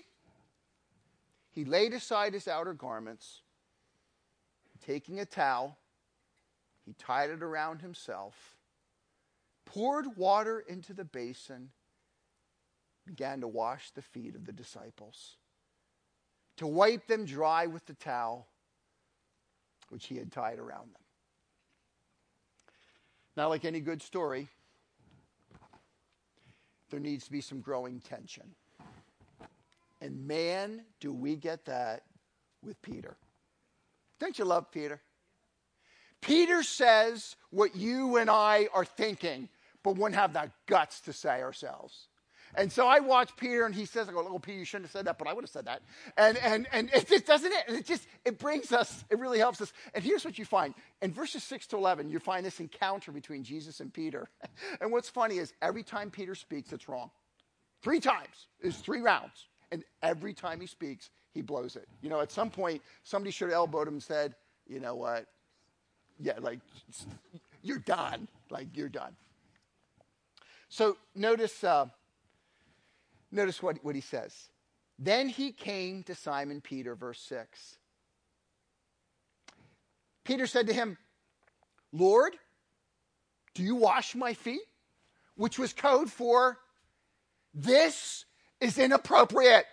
He 1.52 1.64
laid 1.64 1.94
aside 1.94 2.34
his 2.34 2.48
outer 2.48 2.74
garments, 2.74 3.42
taking 4.86 5.20
a 5.20 5.26
towel, 5.26 5.78
he 6.86 6.94
tied 6.94 7.30
it 7.30 7.42
around 7.42 7.82
himself, 7.82 8.56
poured 9.66 10.18
water 10.18 10.60
into 10.60 10.94
the 10.94 11.06
basin, 11.06 11.70
began 13.06 13.42
to 13.42 13.48
wash 13.48 13.92
the 13.92 14.02
feet 14.02 14.36
of 14.36 14.46
the 14.46 14.52
disciples, 14.52 15.38
to 16.58 16.68
wipe 16.68 17.08
them 17.08 17.26
dry 17.26 17.68
with 17.68 17.86
the 17.86 17.94
towel 17.94 18.48
which 19.90 20.08
he 20.08 20.18
had 20.18 20.32
tied 20.32 20.60
around 20.60 20.94
them. 20.94 21.02
Now, 23.38 23.50
like 23.50 23.66
any 23.66 23.82
good 23.82 24.02
story, 24.02 24.48
there 26.90 27.00
needs 27.00 27.26
to 27.26 27.32
be 27.32 27.42
some 27.42 27.60
growing 27.60 28.00
tension. 28.00 28.56
And 30.02 30.28
man, 30.28 30.82
do 31.00 31.12
we 31.12 31.36
get 31.36 31.66
that 31.66 32.04
with 32.64 32.82
Peter. 32.82 33.16
Don't 34.20 34.38
you 34.38 34.46
love 34.46 34.72
Peter? 34.72 35.02
Peter 36.22 36.64
says 36.64 37.36
what 37.52 37.76
you 37.76 38.18
and 38.18 38.30
I 38.30 38.68
are 38.74 38.86
thinking, 38.86 39.50
but 39.84 39.96
wouldn't 39.96 40.16
have 40.20 40.34
the 40.34 40.52
guts 40.66 41.02
to 41.02 41.14
say 41.14 41.42
ourselves. 41.42 42.08
And 42.58 42.72
so 42.72 42.88
I 42.88 43.00
watch 43.00 43.36
Peter, 43.36 43.66
and 43.66 43.76
he 43.76 43.86
says, 43.86 44.08
"I 44.08 44.12
go, 44.12 44.26
oh, 44.28 44.40
Peter, 44.40 44.60
you 44.60 44.66
shouldn't 44.66 44.86
have 44.86 44.92
said 44.92 45.06
that, 45.06 45.18
but 45.18 45.28
I 45.28 45.34
would 45.34 45.44
have 45.44 45.50
said 45.50 45.66
that." 45.66 45.82
And 46.18 46.38
and 46.38 46.68
and 46.72 46.90
it 46.94 47.08
just 47.08 47.26
doesn't 47.26 47.52
it? 47.52 47.64
And 47.68 47.78
it 47.78 47.86
just 47.86 48.08
it 48.24 48.40
brings 48.40 48.72
us. 48.72 49.04
It 49.10 49.20
really 49.20 49.40
helps 49.40 49.62
us. 49.62 49.74
And 49.94 50.04
here's 50.04 50.24
what 50.24 50.38
you 50.38 50.46
find 50.46 50.74
in 51.02 51.12
verses 51.12 51.44
six 51.44 51.68
to 51.68 51.78
eleven. 51.78 52.10
You 52.10 52.20
find 52.20 52.46
this 52.46 52.60
encounter 52.60 53.12
between 53.12 53.44
Jesus 53.44 53.80
and 53.80 53.94
Peter. 53.94 54.30
And 54.82 54.92
what's 54.92 55.10
funny 55.10 55.38
is 55.38 55.54
every 55.62 55.84
time 55.84 56.10
Peter 56.12 56.36
speaks, 56.36 56.72
it's 56.72 56.88
wrong. 56.90 57.10
Three 57.82 58.00
times. 58.00 58.48
There's 58.62 58.78
three 58.78 59.02
rounds, 59.02 59.48
and 59.72 59.84
every 60.02 60.34
time 60.34 60.60
he 60.60 60.68
speaks, 60.68 61.10
he 61.34 61.42
blows 61.42 61.76
it. 61.76 61.88
You 62.02 62.10
know, 62.10 62.20
at 62.20 62.32
some 62.32 62.50
point, 62.50 62.82
somebody 63.04 63.32
should 63.32 63.50
have 63.50 63.56
elbowed 63.56 63.88
him 63.88 63.96
and 63.96 64.04
said, 64.04 64.36
"You 64.68 64.80
know 64.80 64.96
what? 64.96 65.28
Yeah, 66.20 66.40
like 66.40 66.60
you're 67.62 67.80
done. 67.80 68.28
Like 68.50 68.68
you're 68.74 68.90
done." 68.90 69.16
So 70.70 70.98
notice. 71.16 71.64
Uh, 71.64 71.88
Notice 73.36 73.62
what, 73.62 73.84
what 73.84 73.96
he 73.96 74.02
says. 74.02 74.34
Then 74.98 75.28
he 75.28 75.52
came 75.52 76.04
to 76.04 76.16
Simon 76.16 76.62
Peter, 76.62 76.96
verse 76.96 77.20
6. 77.20 77.78
Peter 80.24 80.48
said 80.48 80.68
to 80.68 80.74
him, 80.74 80.98
Lord, 81.92 82.34
do 83.54 83.62
you 83.62 83.76
wash 83.76 84.16
my 84.16 84.34
feet? 84.34 84.62
Which 85.36 85.60
was 85.60 85.74
code 85.74 86.10
for 86.10 86.58
this 87.54 88.24
is 88.62 88.78
inappropriate. 88.78 89.66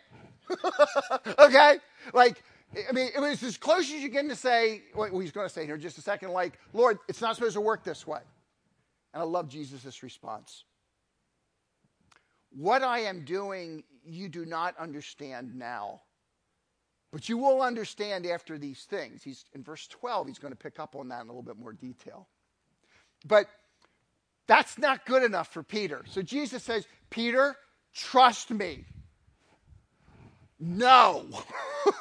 okay? 1.39 1.77
Like, 2.13 2.43
I 2.89 2.93
mean, 2.93 3.11
it 3.15 3.21
was 3.21 3.45
as 3.45 3.57
close 3.57 3.83
as 3.83 3.91
you 4.03 4.09
get 4.09 4.29
to 4.29 4.35
say, 4.35 4.83
what 4.95 5.13
he's 5.13 5.31
going 5.31 5.47
to 5.47 5.53
say 5.53 5.67
here 5.67 5.77
in 5.77 5.81
just 5.81 5.99
a 5.99 6.03
second, 6.03 6.33
like, 6.33 6.59
Lord, 6.73 6.99
it's 7.09 7.21
not 7.21 7.37
supposed 7.37 7.55
to 7.55 7.61
work 7.61 7.85
this 7.85 8.09
way. 8.09 8.21
And 9.15 9.23
I 9.23 9.25
love 9.25 9.49
Jesus' 9.49 10.03
response. 10.03 10.65
What 12.55 12.83
I 12.83 13.01
am 13.01 13.25
doing, 13.25 13.85
you 14.05 14.29
do 14.29 14.45
not 14.45 14.77
understand 14.79 15.55
now. 15.55 16.03
But 17.13 17.29
you 17.29 17.37
will 17.37 17.61
understand 17.61 18.27
after 18.27 18.59
these 18.59 18.85
things. 18.85 19.23
He's 19.23 19.45
in 19.55 19.63
verse 19.63 19.87
12, 19.87 20.29
he's 20.29 20.39
going 20.39 20.53
to 20.53 20.59
pick 20.59 20.81
up 20.81 20.97
on 20.97 21.09
that 21.09 21.23
in 21.23 21.29
a 21.29 21.31
little 21.31 21.43
bit 21.43 21.59
more 21.59 21.73
detail. 21.73 22.27
But 23.27 23.47
that's 24.47 24.79
not 24.79 25.05
good 25.07 25.23
enough 25.23 25.53
for 25.53 25.63
Peter. 25.63 26.03
So 26.09 26.23
Jesus 26.23 26.63
says, 26.63 26.87
Peter, 27.11 27.55
trust 27.95 28.51
me. 28.51 28.85
No. 30.59 31.27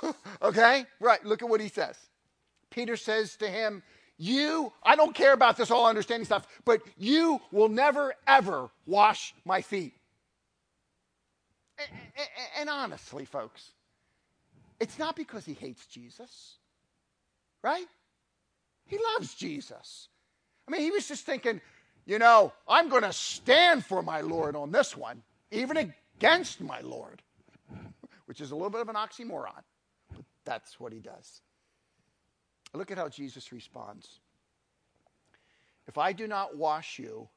okay? 0.41 0.85
Right, 0.99 1.23
look 1.25 1.41
at 1.41 1.49
what 1.49 1.61
he 1.61 1.67
says. 1.67 1.97
Peter 2.69 2.95
says 2.95 3.35
to 3.37 3.47
him, 3.47 3.83
You, 4.17 4.71
I 4.81 4.95
don't 4.95 5.13
care 5.13 5.33
about 5.33 5.57
this 5.57 5.71
all 5.71 5.87
understanding 5.87 6.25
stuff, 6.25 6.47
but 6.63 6.81
you 6.97 7.41
will 7.51 7.69
never, 7.69 8.13
ever 8.27 8.69
wash 8.85 9.33
my 9.45 9.61
feet. 9.61 9.93
And 12.57 12.69
honestly, 12.69 13.25
folks, 13.25 13.71
it's 14.79 14.97
not 14.97 15.15
because 15.15 15.45
he 15.45 15.53
hates 15.53 15.85
Jesus, 15.85 16.57
right? 17.63 17.87
He 18.87 18.97
loves 19.13 19.33
Jesus. 19.35 20.07
I 20.67 20.71
mean, 20.71 20.81
he 20.81 20.91
was 20.91 21.07
just 21.07 21.25
thinking, 21.25 21.61
you 22.05 22.19
know, 22.19 22.51
I'm 22.67 22.89
going 22.89 23.03
to 23.03 23.13
stand 23.13 23.85
for 23.85 24.01
my 24.01 24.21
Lord 24.21 24.55
on 24.55 24.71
this 24.71 24.97
one, 24.97 25.21
even 25.51 25.93
against 26.17 26.61
my 26.61 26.81
Lord, 26.81 27.21
which 28.25 28.41
is 28.41 28.51
a 28.51 28.55
little 28.55 28.69
bit 28.69 28.81
of 28.81 28.89
an 28.89 28.95
oxymoron, 28.95 29.63
but 30.13 30.25
that's 30.45 30.79
what 30.79 30.91
he 30.91 30.99
does. 30.99 31.41
Look 32.73 32.89
at 32.91 32.97
how 32.97 33.09
Jesus 33.09 33.51
responds. 33.51 34.19
If 35.87 35.97
I 35.97 36.13
do 36.13 36.27
not 36.27 36.55
wash 36.55 36.99
you, 36.99 37.27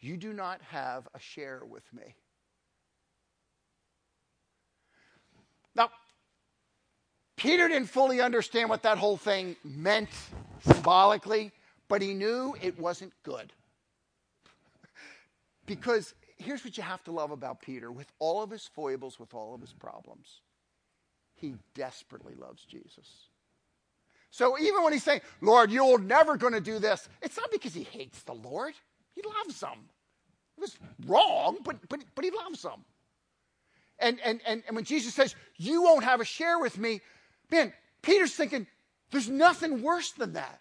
you 0.00 0.16
do 0.16 0.32
not 0.32 0.60
have 0.62 1.08
a 1.14 1.18
share 1.18 1.62
with 1.64 1.84
me. 1.92 2.14
Now, 5.74 5.90
Peter 7.46 7.68
didn't 7.68 7.86
fully 7.86 8.20
understand 8.20 8.68
what 8.68 8.82
that 8.82 8.98
whole 8.98 9.16
thing 9.16 9.54
meant 9.62 10.08
symbolically, 10.66 11.52
but 11.86 12.02
he 12.02 12.12
knew 12.12 12.56
it 12.60 12.76
wasn't 12.76 13.12
good. 13.22 13.52
because 15.64 16.12
here's 16.38 16.64
what 16.64 16.76
you 16.76 16.82
have 16.82 17.04
to 17.04 17.12
love 17.12 17.30
about 17.30 17.62
Peter 17.62 17.92
with 17.92 18.10
all 18.18 18.42
of 18.42 18.50
his 18.50 18.66
foibles, 18.66 19.20
with 19.20 19.32
all 19.32 19.54
of 19.54 19.60
his 19.60 19.72
problems, 19.72 20.40
he 21.36 21.54
desperately 21.74 22.34
loves 22.34 22.64
Jesus. 22.64 23.08
So 24.32 24.58
even 24.58 24.82
when 24.82 24.92
he's 24.92 25.04
saying, 25.04 25.20
Lord, 25.40 25.70
you're 25.70 26.00
never 26.00 26.36
going 26.36 26.54
to 26.54 26.60
do 26.60 26.80
this, 26.80 27.08
it's 27.22 27.36
not 27.36 27.52
because 27.52 27.72
he 27.72 27.84
hates 27.84 28.24
the 28.24 28.34
Lord. 28.34 28.74
He 29.12 29.22
loves 29.22 29.62
him. 29.62 29.88
It 30.58 30.62
was 30.62 30.76
wrong, 31.06 31.58
but, 31.62 31.76
but, 31.88 32.00
but 32.16 32.24
he 32.24 32.32
loves 32.32 32.64
him. 32.64 32.84
And, 33.98 34.18
and, 34.24 34.40
and, 34.46 34.62
and 34.66 34.74
when 34.76 34.84
Jesus 34.84 35.14
says, 35.14 35.34
You 35.56 35.82
won't 35.82 36.04
have 36.04 36.20
a 36.20 36.24
share 36.24 36.58
with 36.58 36.76
me, 36.76 37.00
man, 37.50 37.72
Peter's 38.02 38.34
thinking, 38.34 38.66
There's 39.10 39.28
nothing 39.28 39.82
worse 39.82 40.12
than 40.12 40.34
that. 40.34 40.60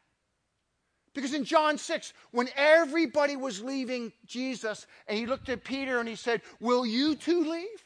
Because 1.14 1.34
in 1.34 1.46
John 1.46 1.78
6, 1.78 2.14
when 2.32 2.50
everybody 2.58 3.38
was 3.38 3.62
leaving 3.62 4.12
Jesus, 4.26 4.86
and 5.08 5.18
he 5.18 5.26
looked 5.26 5.48
at 5.48 5.64
Peter 5.64 6.00
and 6.00 6.10
he 6.10 6.16
said, 6.16 6.42
Will 6.60 6.86
you 6.86 7.16
too 7.16 7.50
leave? 7.50 7.84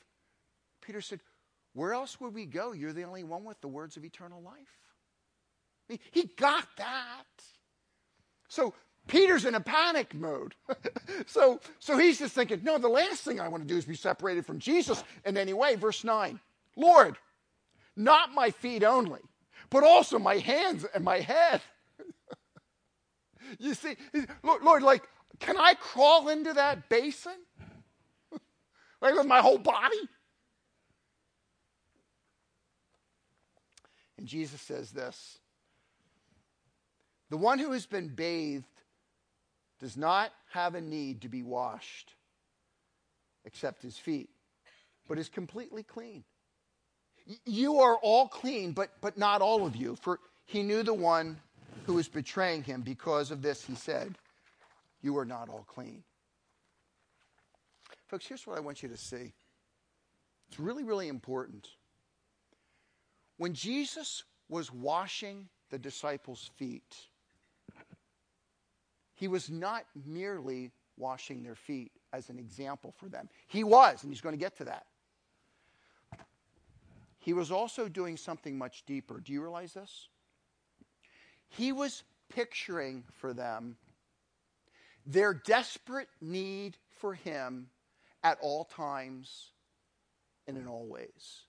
Peter 0.82 1.02
said, 1.02 1.20
Where 1.74 1.94
else 1.94 2.20
would 2.20 2.34
we 2.34 2.46
go? 2.46 2.72
You're 2.72 2.94
the 2.94 3.04
only 3.04 3.24
one 3.24 3.44
with 3.44 3.62
the 3.62 3.68
words 3.68 3.98
of 3.98 4.04
eternal 4.04 4.42
life. 4.42 6.00
He 6.12 6.30
got 6.38 6.68
that. 6.78 7.26
So 8.48 8.74
Peter's 9.08 9.46
in 9.46 9.56
a 9.56 9.60
panic 9.60 10.14
mode. 10.14 10.56
so, 11.26 11.60
so 11.80 11.98
he's 11.98 12.20
just 12.20 12.36
thinking, 12.36 12.62
no, 12.64 12.78
the 12.78 12.88
last 12.88 13.24
thing 13.24 13.40
I 13.40 13.48
want 13.48 13.64
to 13.64 13.68
do 13.68 13.78
is 13.78 13.86
be 13.86 13.96
separated 13.96 14.46
from 14.46 14.60
Jesus 14.60 15.04
in 15.26 15.36
any 15.36 15.54
way. 15.54 15.76
Verse 15.76 16.04
9 16.04 16.40
Lord, 16.76 17.18
not 18.00 18.34
my 18.34 18.50
feet 18.50 18.84
only, 18.84 19.20
but 19.70 19.84
also 19.84 20.18
my 20.18 20.38
hands 20.38 20.86
and 20.96 21.04
my 21.04 21.20
head. 21.20 21.62
you 23.60 23.74
see, 23.74 23.98
Lord, 24.42 24.82
like, 24.84 25.04
can 25.40 25.58
I 25.58 25.74
crawl 25.74 26.30
into 26.30 26.54
that 26.54 26.88
basin? 26.90 27.34
like 29.02 29.16
with 29.16 29.28
my 29.28 29.42
whole 29.42 29.58
body? 29.58 29.98
And 34.18 34.28
Jesus 34.28 34.62
says 34.62 34.92
this 34.92 35.38
The 37.30 37.38
one 37.38 37.60
who 37.60 37.72
has 37.74 37.86
been 37.86 38.08
bathed 38.08 38.66
does 39.80 39.98
not 39.98 40.32
have 40.52 40.76
a 40.76 40.82
need 40.82 41.22
to 41.22 41.30
be 41.30 41.44
washed 41.44 42.16
except 43.46 43.82
his 43.82 43.98
feet, 43.98 44.30
but 45.08 45.18
is 45.18 45.30
completely 45.30 45.84
clean. 45.84 46.24
You 47.46 47.80
are 47.80 47.96
all 47.98 48.28
clean, 48.28 48.72
but, 48.72 48.92
but 49.02 49.18
not 49.18 49.42
all 49.42 49.66
of 49.66 49.76
you, 49.76 49.96
for 49.96 50.20
he 50.46 50.64
knew 50.64 50.84
the 50.84 50.94
one 50.94 51.38
who 51.86 51.94
was 51.94 52.08
betraying 52.08 52.64
him. 52.64 52.82
Because 52.82 53.32
of 53.32 53.42
this, 53.42 53.64
he 53.64 53.76
said, 53.76 54.16
You 55.02 55.18
are 55.18 55.26
not 55.26 55.50
all 55.50 55.66
clean. 55.68 56.04
Folks, 58.08 58.26
here's 58.26 58.48
what 58.48 58.58
I 58.58 58.62
want 58.62 58.82
you 58.82 58.90
to 58.90 58.98
see. 58.98 59.34
It's 60.48 60.60
really, 60.60 60.84
really 60.84 61.08
important. 61.08 61.68
When 63.38 63.54
Jesus 63.54 64.24
was 64.50 64.74
washing 64.74 65.48
the 65.70 65.78
disciples' 65.78 66.50
feet, 66.58 66.96
he 69.14 69.28
was 69.28 69.50
not 69.50 69.86
merely 70.06 70.72
washing 70.98 71.44
their 71.44 71.56
feet 71.56 71.92
as 72.12 72.30
an 72.30 72.40
example 72.40 72.94
for 72.98 73.08
them. 73.08 73.30
He 73.48 73.64
was, 73.64 74.02
and 74.02 74.12
he's 74.12 74.22
going 74.22 74.34
to 74.34 74.40
get 74.40 74.58
to 74.58 74.66
that. 74.66 74.86
He 77.30 77.34
was 77.34 77.52
also 77.52 77.88
doing 77.88 78.18
something 78.18 78.58
much 78.58 78.84
deeper. 78.88 79.20
Do 79.20 79.32
you 79.32 79.44
realize 79.44 79.74
this? 79.74 80.08
He 81.48 81.72
was 81.72 82.02
picturing 82.28 83.04
for 83.14 83.34
them 83.34 83.78
their 85.06 85.36
desperate 85.36 86.08
need 86.20 86.76
for 86.98 87.14
him 87.14 87.68
at 88.24 88.40
all 88.42 88.64
times 88.64 89.52
and 90.48 90.58
in 90.58 90.66
all 90.66 90.88
ways. 90.88 91.44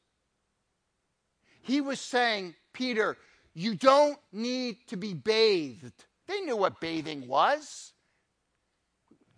He 1.63 1.81
was 1.81 1.99
saying, 1.99 2.57
Peter, 2.75 3.17
you 3.55 3.75
don't 3.75 4.19
need 4.35 4.87
to 4.89 4.99
be 4.99 5.15
bathed 5.15 6.05
they 6.31 6.43
knew 6.43 6.57
what 6.57 6.79
bathing 6.79 7.27
was. 7.27 7.95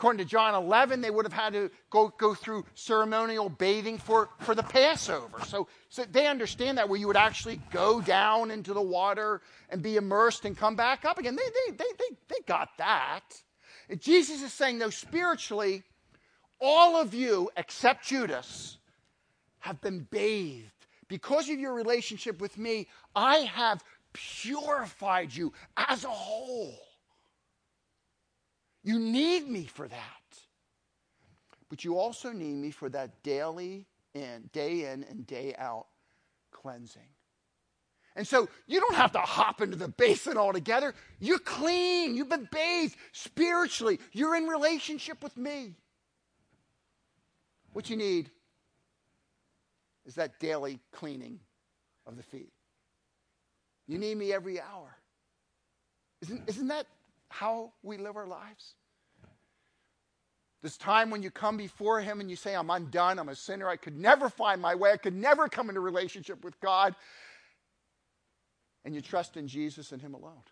According 0.03 0.27
to 0.27 0.29
John 0.29 0.57
11, 0.57 1.01
they 1.01 1.13
would 1.13 1.25
have 1.25 1.33
had 1.33 1.53
to 1.53 1.71
go, 1.89 2.13
go 2.19 2.35
through 2.35 2.65
ceremonial 2.75 3.49
bathing 3.49 3.99
for, 3.99 4.31
for 4.41 4.53
the 4.53 4.65
Passover. 4.65 5.39
So, 5.47 5.69
so 5.91 6.05
they 6.11 6.27
understand 6.27 6.79
that, 6.79 6.89
where 6.89 6.99
you 6.99 7.07
would 7.07 7.17
actually 7.17 7.61
go 7.71 8.01
down 8.01 8.51
into 8.51 8.75
the 8.75 8.83
water 8.83 9.43
and 9.71 9.81
be 9.81 9.95
immersed 9.95 10.45
and 10.45 10.59
come 10.59 10.75
back 10.75 11.05
up 11.05 11.19
again. 11.19 11.37
They, 11.37 11.45
they, 11.45 11.77
they, 11.77 11.85
they, 12.01 12.17
they 12.27 12.41
got 12.49 12.71
that. 12.79 13.21
And 13.89 14.01
Jesus 14.01 14.43
is 14.43 14.53
saying, 14.53 14.81
though, 14.81 14.91
spiritually, 14.91 15.85
all 16.61 16.97
of 16.97 17.15
you, 17.15 17.51
except 17.57 18.05
Judas, 18.05 18.79
have 19.61 19.81
been 19.81 20.01
bathed. 20.11 20.73
Because 21.07 21.49
of 21.49 21.61
your 21.61 21.75
relationship 21.75 22.41
with 22.41 22.59
me, 22.59 22.89
I 23.15 23.37
have 23.37 23.85
purified 24.13 25.33
you 25.33 25.53
as 25.77 26.03
a 26.03 26.09
whole. 26.09 26.75
You 28.83 28.99
need 28.99 29.49
me 29.49 29.65
for 29.65 29.87
that. 29.87 29.99
But 31.69 31.85
you 31.85 31.99
also 31.99 32.33
need 32.33 32.55
me 32.55 32.71
for 32.71 32.89
that 32.91 33.23
daily 33.23 33.87
in, 34.15 34.51
day 34.53 34.93
in 34.93 35.05
and 35.05 35.27
day 35.27 35.55
out 35.57 35.87
cleansing. 36.51 37.09
And 38.15 38.27
so 38.27 38.49
you 38.67 38.79
don't 38.79 38.95
have 38.95 39.13
to 39.13 39.21
hop 39.21 39.63
into 39.63 39.77
the 39.77 39.89
basin 39.89 40.37
altogether. 40.37 40.95
You're 41.19 41.39
clean. 41.39 42.15
You've 42.15 42.29
been 42.29 42.49
bathed 42.53 42.97
spiritually. 43.13 44.01
You're 44.13 44.37
in 44.37 44.47
relationship 44.47 45.23
with 45.23 45.37
me. 45.37 45.77
What 47.73 47.89
you 47.89 47.97
need 47.97 48.31
is 50.05 50.17
that 50.17 50.39
daily 50.41 50.79
cleaning 50.93 51.41
of 52.07 52.17
the 52.17 52.23
feet. 52.23 52.53
You 53.87 53.99
need 53.99 54.17
me 54.17 54.33
every 54.33 54.61
hour. 54.61 54.95
Isn't, 56.21 56.43
isn't 56.49 56.69
that 56.69 56.87
how 57.33 57.73
we 57.83 57.97
live 57.97 58.17
our 58.17 58.27
lives? 58.27 58.75
This 60.63 60.77
time 60.77 61.11
when 61.11 61.23
you 61.23 61.31
come 61.31 61.57
before 61.57 62.01
Him 62.01 62.21
and 62.21 62.31
you 62.31 62.37
say, 62.37 62.55
I'm 62.55 62.71
undone, 62.71 63.19
I'm 63.19 63.29
a 63.29 63.35
sinner, 63.35 63.69
I 63.69 63.77
could 63.77 63.99
never 63.99 64.29
find 64.29 64.61
my 64.61 64.75
way, 64.75 64.93
I 64.93 64.97
could 64.97 65.15
never 65.15 65.49
come 65.49 65.69
into 65.69 65.81
relationship 65.81 66.45
with 66.45 66.61
God, 66.61 66.95
and 68.85 68.95
you 68.95 69.01
trust 69.01 69.37
in 69.37 69.49
Jesus 69.49 69.91
and 69.91 70.01
Him 70.01 70.15
alone. 70.15 70.43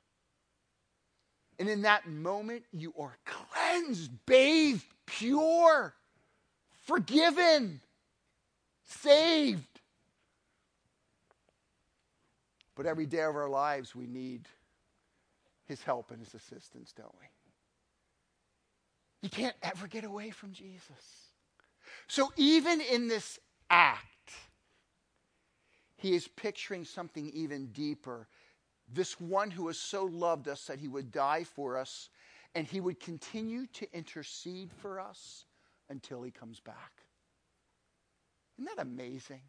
And 1.59 1.69
in 1.69 1.83
that 1.83 2.09
moment, 2.09 2.65
you 2.73 2.95
are 2.99 3.17
cleansed, 3.27 4.11
bathed, 4.27 4.85
pure, 5.07 5.95
forgiven, 6.87 7.81
saved. 8.87 9.81
But 12.75 12.87
every 12.87 13.07
day 13.07 13.23
of 13.23 13.37
our 13.37 13.49
lives, 13.49 13.95
we 13.95 14.07
need 14.07 14.49
his 15.71 15.83
help 15.83 16.11
and 16.11 16.19
his 16.19 16.35
assistance, 16.35 16.93
don't 16.93 17.15
we? 17.21 17.27
You 19.23 19.31
can't 19.31 19.57
ever 19.63 19.87
get 19.87 20.05
away 20.05 20.31
from 20.31 20.53
Jesus. 20.53 21.31
So 22.09 22.33
even 22.37 22.81
in 22.81 23.07
this 23.07 23.39
act, 23.71 24.33
he 25.97 26.15
is 26.15 26.27
picturing 26.27 26.85
something 26.85 27.31
even 27.33 27.67
deeper. 27.69 28.27
This 28.93 29.21
one 29.21 29.51
who 29.51 29.69
has 29.69 29.79
so 29.79 30.05
loved 30.07 30.49
us 30.49 30.67
that 30.67 30.81
he 30.81 30.89
would 30.89 31.13
die 31.13 31.45
for 31.45 31.77
us 31.77 32.09
and 32.55 32.67
he 32.67 32.81
would 32.81 32.99
continue 32.99 33.67
to 33.75 33.87
intercede 33.97 34.73
for 34.73 34.99
us 34.99 35.45
until 35.89 36.23
he 36.23 36.33
comes 36.33 36.59
back. 36.59 37.05
Isn't 38.59 38.77
that 38.77 38.83
amazing? 38.83 39.43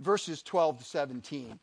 Verses 0.00 0.42
12 0.42 0.78
to 0.78 0.84
17. 0.84 1.60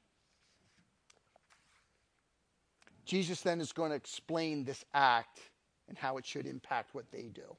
Jesus 3.06 3.42
then 3.42 3.60
is 3.60 3.72
going 3.72 3.90
to 3.90 3.96
explain 3.96 4.64
this 4.64 4.86
act 4.94 5.40
and 5.88 5.98
how 5.98 6.18
it 6.18 6.26
should 6.26 6.46
impact 6.46 6.94
what 6.94 7.12
they 7.12 7.24
do. 7.24 7.56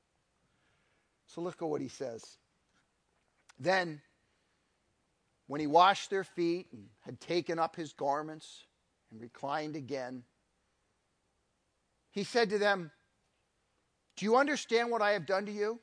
So 1.27 1.41
look 1.41 1.61
at 1.61 1.69
what 1.69 1.81
he 1.81 1.88
says. 1.88 2.23
Then, 3.59 4.01
when 5.47 5.61
he 5.61 5.67
washed 5.67 6.11
their 6.11 6.25
feet 6.25 6.67
and 6.73 6.87
had 7.01 7.21
taken 7.21 7.59
up 7.59 7.75
his 7.75 7.93
garments 7.93 8.64
and 9.11 9.21
reclined 9.21 9.75
again, 9.75 10.23
he 12.11 12.25
said 12.25 12.51
to 12.51 12.59
them, 12.59 12.91
Do 14.17 14.27
you 14.27 14.37
understand 14.37 14.91
what 14.91 15.03
I 15.03 15.12
have 15.12 15.27
done 15.27 15.47
to 15.47 15.53
you? 15.53 15.81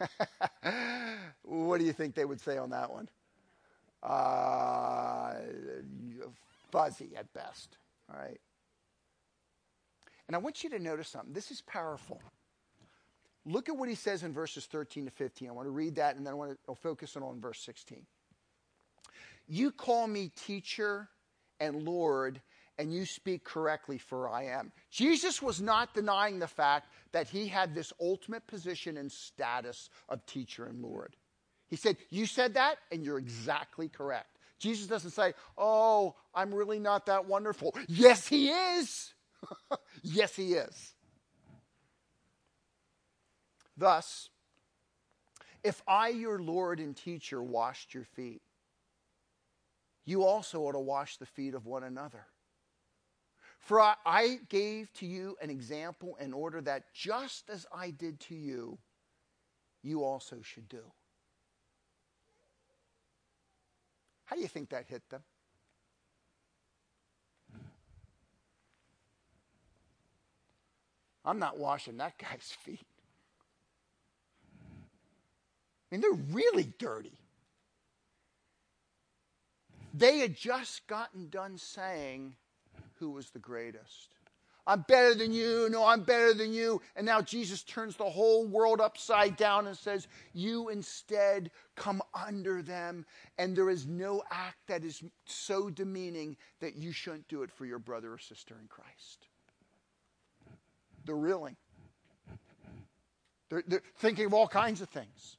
what 1.42 1.78
do 1.78 1.84
you 1.84 1.92
think 1.92 2.14
they 2.14 2.24
would 2.24 2.40
say 2.40 2.58
on 2.58 2.70
that 2.70 2.90
one? 2.90 3.08
Uh, 4.04 5.34
fuzzy 6.70 7.12
at 7.16 7.32
best. 7.32 7.78
All 8.12 8.20
right. 8.20 8.40
And 10.26 10.34
I 10.34 10.38
want 10.38 10.64
you 10.64 10.70
to 10.70 10.78
notice 10.78 11.08
something. 11.08 11.32
This 11.32 11.50
is 11.50 11.62
powerful. 11.62 12.20
Look 13.46 13.68
at 13.68 13.76
what 13.76 13.88
he 13.88 13.94
says 13.94 14.22
in 14.22 14.32
verses 14.32 14.66
13 14.66 15.04
to 15.04 15.10
15. 15.10 15.48
I 15.48 15.52
want 15.52 15.66
to 15.66 15.70
read 15.70 15.96
that 15.96 16.16
and 16.16 16.26
then 16.26 16.32
I 16.32 16.36
want 16.36 16.58
to 16.66 16.74
focus 16.74 17.16
on 17.16 17.40
verse 17.40 17.60
16. 17.60 18.06
You 19.46 19.70
call 19.70 20.06
me 20.06 20.30
teacher 20.34 21.08
and 21.60 21.82
Lord, 21.84 22.40
and 22.78 22.92
you 22.92 23.04
speak 23.04 23.44
correctly, 23.44 23.98
for 23.98 24.28
I 24.28 24.46
am. 24.46 24.72
Jesus 24.90 25.42
was 25.42 25.60
not 25.60 25.94
denying 25.94 26.38
the 26.38 26.46
fact 26.46 26.88
that 27.12 27.28
he 27.28 27.46
had 27.46 27.74
this 27.74 27.92
ultimate 28.00 28.46
position 28.46 28.96
and 28.96 29.12
status 29.12 29.90
of 30.08 30.24
teacher 30.26 30.64
and 30.64 30.82
Lord. 30.82 31.16
He 31.68 31.76
said, 31.76 31.96
You 32.10 32.26
said 32.26 32.54
that, 32.54 32.76
and 32.90 33.04
you're 33.04 33.18
exactly 33.18 33.88
correct. 33.88 34.38
Jesus 34.58 34.86
doesn't 34.86 35.10
say, 35.10 35.34
Oh, 35.56 36.14
I'm 36.34 36.54
really 36.54 36.78
not 36.78 37.06
that 37.06 37.26
wonderful. 37.26 37.74
Yes, 37.88 38.26
he 38.26 38.50
is. 38.50 39.12
yes, 40.02 40.34
he 40.36 40.54
is. 40.54 40.94
Thus, 43.76 44.28
if 45.62 45.82
I, 45.88 46.08
your 46.08 46.38
Lord 46.38 46.78
and 46.78 46.96
teacher, 46.96 47.42
washed 47.42 47.94
your 47.94 48.04
feet, 48.04 48.42
you 50.04 50.22
also 50.24 50.60
ought 50.62 50.72
to 50.72 50.78
wash 50.78 51.16
the 51.16 51.26
feet 51.26 51.54
of 51.54 51.66
one 51.66 51.82
another. 51.82 52.26
For 53.58 53.80
I, 53.80 54.40
gave 54.50 54.92
to 54.94 55.06
you 55.06 55.36
an 55.40 55.48
example 55.48 56.16
in 56.20 56.34
order 56.34 56.60
that 56.60 56.92
just 56.92 57.48
as 57.48 57.66
I 57.74 57.90
did 57.90 58.20
to 58.20 58.34
you, 58.34 58.78
you 59.82 60.04
also 60.04 60.42
should 60.42 60.68
do. 60.68 60.82
How 64.24 64.36
do 64.36 64.42
you 64.42 64.48
think 64.48 64.70
that 64.70 64.86
hit 64.88 65.08
them? 65.10 65.22
I'm 71.24 71.38
not 71.38 71.58
washing 71.58 71.96
that 71.98 72.18
guy's 72.18 72.56
feet. 72.64 72.86
I 75.90 75.96
mean, 75.96 76.00
they're 76.00 76.12
really 76.32 76.72
dirty. 76.78 77.18
They 79.92 80.18
had 80.18 80.36
just 80.36 80.86
gotten 80.88 81.28
done 81.28 81.56
saying 81.56 82.34
who 82.94 83.10
was 83.10 83.30
the 83.30 83.38
greatest. 83.38 84.13
I'm 84.66 84.84
better 84.88 85.14
than 85.14 85.32
you. 85.32 85.68
No, 85.70 85.84
I'm 85.84 86.04
better 86.04 86.32
than 86.32 86.52
you. 86.52 86.80
And 86.96 87.04
now 87.04 87.20
Jesus 87.20 87.62
turns 87.62 87.96
the 87.96 88.04
whole 88.04 88.46
world 88.46 88.80
upside 88.80 89.36
down 89.36 89.66
and 89.66 89.76
says, 89.76 90.08
You 90.32 90.70
instead 90.70 91.50
come 91.76 92.02
under 92.14 92.62
them. 92.62 93.04
And 93.36 93.54
there 93.54 93.68
is 93.68 93.86
no 93.86 94.22
act 94.30 94.58
that 94.68 94.84
is 94.84 95.02
so 95.26 95.68
demeaning 95.68 96.36
that 96.60 96.76
you 96.76 96.92
shouldn't 96.92 97.28
do 97.28 97.42
it 97.42 97.50
for 97.50 97.66
your 97.66 97.78
brother 97.78 98.12
or 98.12 98.18
sister 98.18 98.56
in 98.60 98.66
Christ. 98.68 99.28
They're 101.04 101.14
reeling, 101.14 101.56
they're, 103.50 103.64
they're 103.66 103.82
thinking 103.98 104.24
of 104.24 104.32
all 104.32 104.48
kinds 104.48 104.80
of 104.80 104.88
things. 104.88 105.36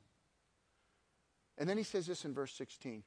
And 1.58 1.68
then 1.68 1.78
he 1.78 1.84
says 1.84 2.06
this 2.06 2.26
in 2.26 2.34
verse 2.34 2.54
16. 2.54 3.04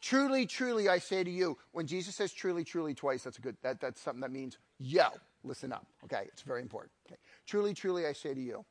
Truly, 0.00 0.46
truly, 0.46 0.88
I 0.88 0.98
say 0.98 1.24
to 1.24 1.30
you, 1.30 1.58
when 1.72 1.86
Jesus 1.86 2.14
says 2.14 2.32
truly, 2.32 2.62
truly 2.62 2.94
twice, 2.94 3.24
that's 3.24 3.38
a 3.38 3.40
good, 3.40 3.56
that, 3.62 3.80
that's 3.80 4.00
something 4.00 4.20
that 4.20 4.30
means, 4.30 4.58
yo, 4.78 5.08
listen 5.42 5.72
up. 5.72 5.86
Okay, 6.04 6.24
it's 6.28 6.42
very 6.42 6.62
important. 6.62 6.92
Okay. 7.06 7.18
Truly, 7.46 7.74
truly, 7.74 8.06
I 8.06 8.12
say 8.12 8.32
to 8.32 8.40
you, 8.40 8.64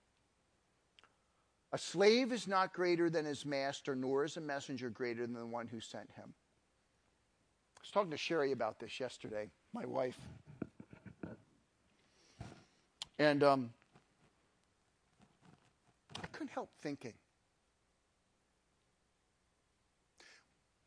a 1.74 1.78
slave 1.78 2.32
is 2.32 2.48
not 2.48 2.74
greater 2.74 3.10
than 3.10 3.26
his 3.26 3.46
master, 3.46 3.94
nor 3.94 4.24
is 4.24 4.38
a 4.38 4.42
messenger 4.42 4.90
greater 4.90 5.24
than 5.24 5.34
the 5.34 5.46
one 5.46 5.68
who 5.68 5.82
sent 5.82 6.10
him. 6.16 6.34
I 7.76 7.80
was 7.82 7.92
talking 7.92 8.12
to 8.12 8.18
Sherry 8.18 8.54
about 8.54 8.80
this 8.80 9.00
yesterday, 9.00 9.50
my 9.74 9.86
wife. 9.86 10.18
And 13.20 13.44
um, 13.44 13.72
I 16.24 16.28
couldn't 16.28 16.52
help 16.52 16.70
thinking. 16.82 17.14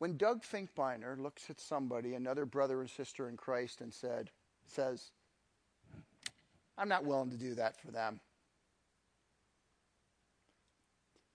When 0.01 0.17
Doug 0.17 0.43
Finkbeiner 0.43 1.21
looks 1.21 1.51
at 1.51 1.61
somebody, 1.61 2.15
another 2.15 2.47
brother 2.47 2.81
and 2.81 2.89
sister 2.89 3.29
in 3.29 3.37
Christ, 3.37 3.83
and 3.83 3.93
said, 3.93 4.31
says, 4.67 5.11
I'm 6.79 6.89
not 6.89 7.05
willing 7.05 7.29
to 7.33 7.37
do 7.37 7.55
that 7.57 7.79
for 7.79 7.91
them. 7.91 8.19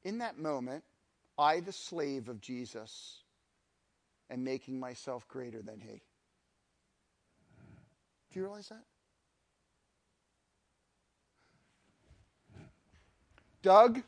In 0.04 0.18
that 0.18 0.40
moment, 0.40 0.84
I, 1.38 1.60
the 1.60 1.72
slave 1.72 2.28
of 2.28 2.42
Jesus, 2.42 3.22
am 4.32 4.44
making 4.44 4.80
myself 4.80 5.28
greater 5.28 5.62
than 5.62 5.80
he. 5.80 6.02
Do 8.32 8.40
you 8.40 8.42
realize 8.42 8.70
that? 8.70 8.84
Doug, 13.62 14.02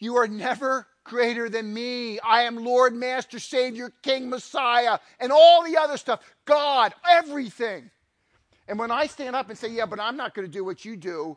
you 0.00 0.16
are 0.16 0.26
never 0.26 0.88
greater 1.04 1.48
than 1.48 1.72
me. 1.72 2.18
I 2.20 2.42
am 2.42 2.56
Lord, 2.56 2.94
Master, 2.94 3.38
Savior, 3.38 3.92
King, 4.02 4.30
Messiah, 4.30 4.98
and 5.18 5.32
all 5.32 5.64
the 5.64 5.76
other 5.76 5.96
stuff. 5.96 6.20
God, 6.44 6.94
everything. 7.08 7.90
And 8.68 8.78
when 8.78 8.90
I 8.90 9.06
stand 9.06 9.34
up 9.34 9.48
and 9.48 9.58
say, 9.58 9.68
Yeah, 9.68 9.86
but 9.86 10.00
I'm 10.00 10.16
not 10.16 10.34
going 10.34 10.46
to 10.46 10.52
do 10.52 10.64
what 10.64 10.84
you 10.84 10.96
do, 10.96 11.36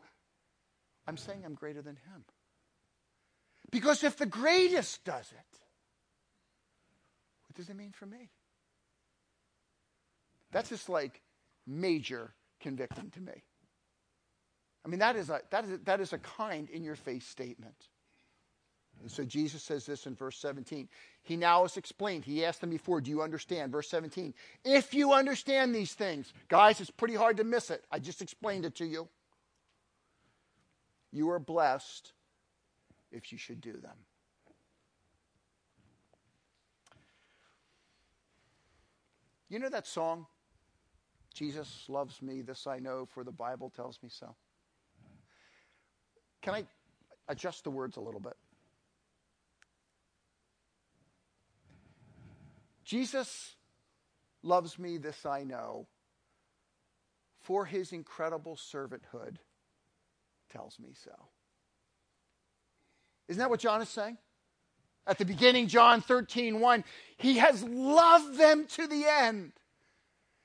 I'm 1.06 1.16
saying 1.16 1.42
I'm 1.44 1.54
greater 1.54 1.82
than 1.82 1.96
him. 1.96 2.24
Because 3.70 4.04
if 4.04 4.16
the 4.16 4.26
greatest 4.26 5.04
does 5.04 5.32
it, 5.32 5.58
what 7.48 7.56
does 7.56 7.68
it 7.68 7.76
mean 7.76 7.92
for 7.92 8.06
me? 8.06 8.30
That's 10.52 10.68
just 10.68 10.88
like 10.88 11.20
major 11.66 12.32
convicting 12.60 13.10
to 13.10 13.20
me. 13.20 13.42
I 14.84 14.88
mean, 14.88 15.00
that 15.00 15.16
is 15.16 15.30
a, 15.30 15.40
that 15.50 15.64
is 15.64 15.72
a, 15.72 15.78
that 15.78 16.00
is 16.00 16.12
a 16.12 16.18
kind 16.18 16.68
in 16.70 16.84
your 16.84 16.94
face 16.94 17.26
statement. 17.26 17.88
And 19.04 19.12
so 19.12 19.22
Jesus 19.22 19.62
says 19.62 19.84
this 19.84 20.06
in 20.06 20.14
verse 20.14 20.38
17. 20.38 20.88
He 21.24 21.36
now 21.36 21.60
has 21.60 21.76
explained. 21.76 22.24
He 22.24 22.42
asked 22.42 22.62
them 22.62 22.70
before, 22.70 23.02
Do 23.02 23.10
you 23.10 23.20
understand? 23.20 23.70
Verse 23.70 23.86
17. 23.90 24.32
If 24.64 24.94
you 24.94 25.12
understand 25.12 25.74
these 25.74 25.92
things, 25.92 26.32
guys, 26.48 26.80
it's 26.80 26.88
pretty 26.88 27.14
hard 27.14 27.36
to 27.36 27.44
miss 27.44 27.68
it. 27.68 27.84
I 27.92 27.98
just 27.98 28.22
explained 28.22 28.64
it 28.64 28.76
to 28.76 28.86
you. 28.86 29.06
You 31.12 31.28
are 31.32 31.38
blessed 31.38 32.14
if 33.12 33.30
you 33.30 33.36
should 33.36 33.60
do 33.60 33.72
them. 33.72 33.92
You 39.50 39.58
know 39.58 39.68
that 39.68 39.86
song? 39.86 40.24
Jesus 41.34 41.84
loves 41.90 42.22
me, 42.22 42.40
this 42.40 42.66
I 42.66 42.78
know, 42.78 43.04
for 43.04 43.22
the 43.22 43.32
Bible 43.32 43.70
tells 43.76 44.02
me 44.02 44.08
so. 44.08 44.34
Can 46.40 46.54
I 46.54 46.64
adjust 47.28 47.64
the 47.64 47.70
words 47.70 47.98
a 47.98 48.00
little 48.00 48.20
bit? 48.20 48.36
Jesus 52.84 53.54
loves 54.42 54.78
me, 54.78 54.98
this 54.98 55.24
I 55.24 55.42
know, 55.42 55.86
for 57.42 57.64
his 57.64 57.92
incredible 57.92 58.56
servanthood 58.56 59.36
tells 60.50 60.78
me 60.78 60.90
so. 61.04 61.12
Isn't 63.28 63.40
that 63.40 63.50
what 63.50 63.60
John 63.60 63.80
is 63.80 63.88
saying? 63.88 64.18
At 65.06 65.18
the 65.18 65.24
beginning, 65.24 65.68
John 65.68 66.00
13, 66.00 66.60
1, 66.60 66.84
he 67.16 67.38
has 67.38 67.62
loved 67.62 68.38
them 68.38 68.66
to 68.68 68.86
the 68.86 69.04
end. 69.06 69.52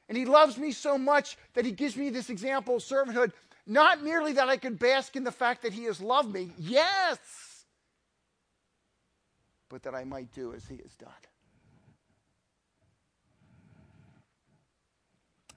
And 0.08 0.18
he 0.18 0.26
loves 0.26 0.58
me 0.58 0.72
so 0.72 0.98
much 0.98 1.38
that 1.54 1.66
he 1.66 1.72
gives 1.72 1.96
me 1.96 2.10
this 2.10 2.30
example 2.30 2.78
of 2.78 2.82
servanthood 2.82 3.32
not 3.70 4.04
merely 4.04 4.34
that 4.34 4.50
I 4.50 4.58
could 4.58 4.80
bask 4.80 5.16
in 5.16 5.24
the 5.24 5.32
fact 5.32 5.62
that 5.62 5.72
He 5.72 5.84
has 5.84 6.02
loved 6.02 6.34
me, 6.34 6.52
yes, 6.58 7.20
but 9.70 9.84
that 9.84 9.94
I 9.94 10.04
might 10.04 10.34
do 10.34 10.54
as 10.54 10.66
He 10.68 10.78
has 10.78 10.96
done. 10.96 11.12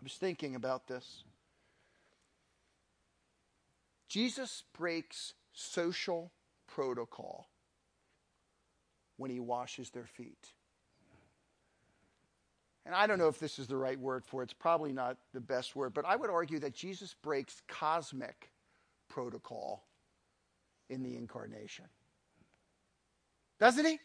I 0.02 0.04
was 0.04 0.14
thinking 0.14 0.56
about 0.56 0.88
this. 0.88 1.22
Jesus 4.08 4.64
breaks 4.76 5.32
social 5.52 6.32
protocol 6.66 7.48
when 9.16 9.30
he 9.30 9.38
washes 9.38 9.90
their 9.90 10.06
feet. 10.06 10.54
And 12.84 12.96
I 12.96 13.06
don't 13.06 13.20
know 13.20 13.28
if 13.28 13.38
this 13.38 13.60
is 13.60 13.68
the 13.68 13.76
right 13.76 13.98
word 13.98 14.24
for 14.24 14.42
it. 14.42 14.46
It's 14.46 14.52
probably 14.54 14.92
not 14.92 15.18
the 15.34 15.40
best 15.40 15.76
word, 15.76 15.94
but 15.94 16.04
I 16.04 16.16
would 16.16 16.30
argue 16.30 16.58
that 16.58 16.74
Jesus 16.74 17.14
breaks 17.22 17.62
cosmic 17.68 18.50
protocol 19.08 19.84
in 20.90 21.04
the 21.04 21.16
incarnation. 21.16 21.84
Doesn't 23.60 23.84
he? 23.86 24.00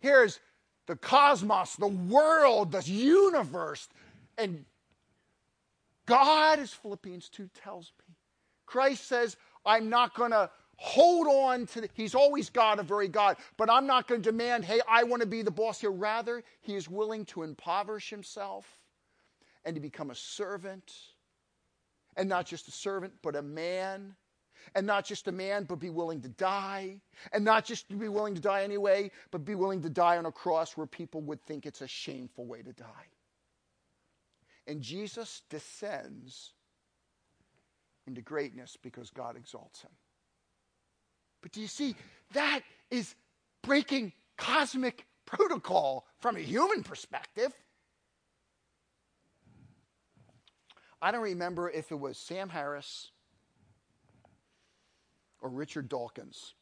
Here's 0.00 0.40
the 0.88 0.96
cosmos, 0.96 1.76
the 1.76 1.86
world, 1.86 2.72
the 2.72 2.82
universe, 2.82 3.88
and 4.36 4.64
God, 6.12 6.58
as 6.58 6.72
Philippians 6.72 7.28
2 7.30 7.48
tells 7.62 7.92
me, 7.98 8.14
Christ 8.66 9.06
says, 9.06 9.36
I'm 9.64 9.88
not 9.88 10.14
going 10.14 10.32
to 10.32 10.50
hold 10.76 11.26
on 11.26 11.66
to, 11.66 11.82
the, 11.82 11.88
he's 11.94 12.14
always 12.14 12.50
God, 12.50 12.78
a 12.78 12.82
very 12.82 13.08
God, 13.08 13.36
but 13.56 13.70
I'm 13.70 13.86
not 13.86 14.08
going 14.08 14.20
to 14.22 14.30
demand, 14.30 14.64
hey, 14.64 14.80
I 14.88 15.04
want 15.04 15.22
to 15.22 15.28
be 15.28 15.42
the 15.42 15.50
boss 15.50 15.80
here. 15.80 15.90
Rather, 15.90 16.42
he 16.60 16.74
is 16.74 16.88
willing 16.88 17.24
to 17.26 17.42
impoverish 17.42 18.10
himself 18.10 18.66
and 19.64 19.74
to 19.74 19.80
become 19.80 20.10
a 20.10 20.14
servant. 20.14 20.92
And 22.16 22.28
not 22.28 22.46
just 22.46 22.68
a 22.68 22.72
servant, 22.72 23.14
but 23.22 23.36
a 23.36 23.42
man. 23.42 24.14
And 24.74 24.86
not 24.86 25.06
just 25.06 25.28
a 25.28 25.32
man, 25.32 25.64
but 25.64 25.76
be 25.76 25.90
willing 25.90 26.20
to 26.22 26.28
die. 26.28 27.00
And 27.32 27.44
not 27.44 27.64
just 27.64 27.88
to 27.88 27.96
be 27.96 28.08
willing 28.08 28.34
to 28.34 28.40
die 28.40 28.64
anyway, 28.64 29.10
but 29.30 29.44
be 29.44 29.54
willing 29.54 29.80
to 29.82 29.90
die 29.90 30.18
on 30.18 30.26
a 30.26 30.32
cross 30.32 30.76
where 30.76 30.86
people 30.86 31.22
would 31.22 31.42
think 31.42 31.64
it's 31.64 31.80
a 31.80 31.88
shameful 31.88 32.44
way 32.44 32.60
to 32.62 32.72
die. 32.72 33.08
And 34.66 34.80
Jesus 34.80 35.42
descends 35.50 36.52
into 38.06 38.20
greatness 38.20 38.76
because 38.80 39.10
God 39.10 39.36
exalts 39.36 39.82
him. 39.82 39.90
But 41.40 41.52
do 41.52 41.60
you 41.60 41.66
see, 41.66 41.96
that 42.32 42.60
is 42.90 43.14
breaking 43.62 44.12
cosmic 44.36 45.06
protocol 45.26 46.06
from 46.18 46.36
a 46.36 46.40
human 46.40 46.82
perspective. 46.82 47.52
I 51.00 51.10
don't 51.10 51.22
remember 51.22 51.68
if 51.68 51.90
it 51.90 51.98
was 51.98 52.16
Sam 52.16 52.48
Harris 52.48 53.10
or 55.40 55.48
Richard 55.48 55.88
Dawkins. 55.88 56.54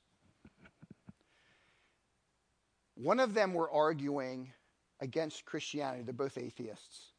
One 2.95 3.21
of 3.21 3.35
them 3.35 3.55
were 3.55 3.71
arguing 3.71 4.53
against 5.01 5.45
Christianity. 5.45 6.03
They're 6.03 6.15
both 6.15 6.39
atheists. 6.39 7.13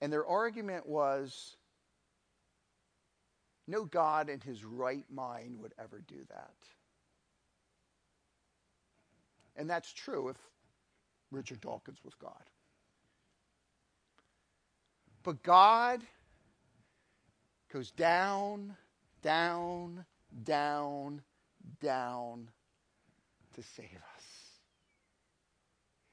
And 0.00 0.12
their 0.12 0.26
argument 0.26 0.86
was 0.86 1.56
no 3.66 3.84
God 3.84 4.28
in 4.28 4.40
his 4.40 4.64
right 4.64 5.04
mind 5.10 5.58
would 5.60 5.74
ever 5.78 6.00
do 6.06 6.16
that. 6.28 6.54
And 9.56 9.68
that's 9.68 9.92
true 9.92 10.28
if 10.28 10.36
Richard 11.30 11.60
Dawkins 11.60 11.98
was 12.04 12.14
God. 12.14 12.32
But 15.22 15.42
God 15.42 16.00
goes 17.72 17.90
down, 17.90 18.74
down, 19.22 20.04
down, 20.44 21.20
down 21.80 22.48
to 23.54 23.62
save 23.62 23.96
us. 23.96 24.09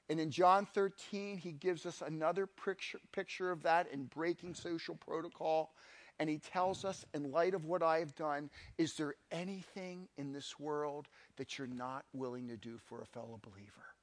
And 0.09 0.19
in 0.19 0.31
John 0.31 0.65
13, 0.65 1.37
he 1.37 1.51
gives 1.51 1.85
us 1.85 2.01
another 2.05 2.47
picture, 2.47 2.99
picture 3.11 3.51
of 3.51 3.63
that 3.63 3.91
in 3.91 4.05
breaking 4.05 4.53
social 4.53 4.95
protocol. 4.95 5.73
And 6.19 6.29
he 6.29 6.39
tells 6.39 6.85
us, 6.85 7.05
in 7.13 7.31
light 7.31 7.53
of 7.53 7.65
what 7.65 7.83
I 7.83 7.99
have 7.99 8.15
done, 8.15 8.49
is 8.77 8.93
there 8.93 9.15
anything 9.31 10.07
in 10.17 10.31
this 10.31 10.59
world 10.59 11.07
that 11.35 11.57
you're 11.57 11.67
not 11.67 12.05
willing 12.13 12.47
to 12.47 12.57
do 12.57 12.79
for 12.85 13.01
a 13.01 13.05
fellow 13.05 13.39
believer? 13.43 13.93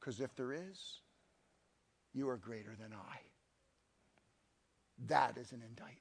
Because 0.00 0.20
if 0.20 0.34
there 0.34 0.52
is, 0.52 1.00
you 2.12 2.28
are 2.28 2.38
greater 2.38 2.74
than 2.80 2.92
I. 2.92 3.18
That 5.06 5.36
is 5.36 5.52
an 5.52 5.62
indictment. 5.68 6.00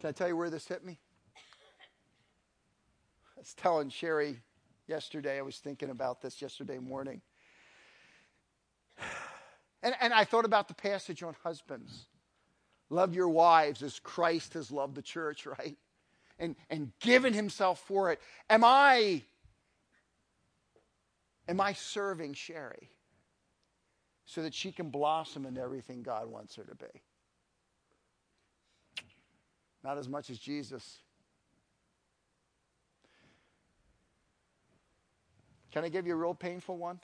Can 0.00 0.08
I 0.08 0.12
tell 0.12 0.28
you 0.28 0.36
where 0.36 0.50
this 0.50 0.66
hit 0.66 0.84
me? 0.84 0.98
I 3.36 3.40
was 3.40 3.54
telling 3.54 3.88
Sherry 3.88 4.40
yesterday, 4.86 5.38
I 5.38 5.42
was 5.42 5.58
thinking 5.58 5.90
about 5.90 6.20
this 6.20 6.40
yesterday 6.42 6.78
morning. 6.78 7.20
And, 9.84 9.94
and 10.00 10.14
I 10.14 10.24
thought 10.24 10.46
about 10.46 10.68
the 10.68 10.74
passage 10.74 11.22
on 11.22 11.36
husbands. 11.42 12.06
Love 12.88 13.14
your 13.14 13.28
wives 13.28 13.82
as 13.82 13.98
Christ 13.98 14.54
has 14.54 14.70
loved 14.70 14.94
the 14.94 15.02
church, 15.02 15.46
right? 15.58 15.76
And, 16.38 16.56
and 16.70 16.90
given 17.00 17.34
himself 17.34 17.80
for 17.86 18.10
it. 18.10 18.20
Am 18.48 18.64
I, 18.64 19.22
am 21.46 21.60
I 21.60 21.74
serving 21.74 22.32
Sherry 22.32 22.90
so 24.24 24.42
that 24.42 24.54
she 24.54 24.72
can 24.72 24.88
blossom 24.88 25.44
into 25.44 25.60
everything 25.60 26.02
God 26.02 26.28
wants 26.28 26.56
her 26.56 26.64
to 26.64 26.74
be? 26.74 27.02
Not 29.84 29.98
as 29.98 30.08
much 30.08 30.30
as 30.30 30.38
Jesus. 30.38 31.00
Can 35.74 35.82
I 35.82 35.88
give 35.88 36.06
you 36.06 36.12
a 36.12 36.16
real 36.16 36.34
painful 36.34 36.78
one? 36.78 37.00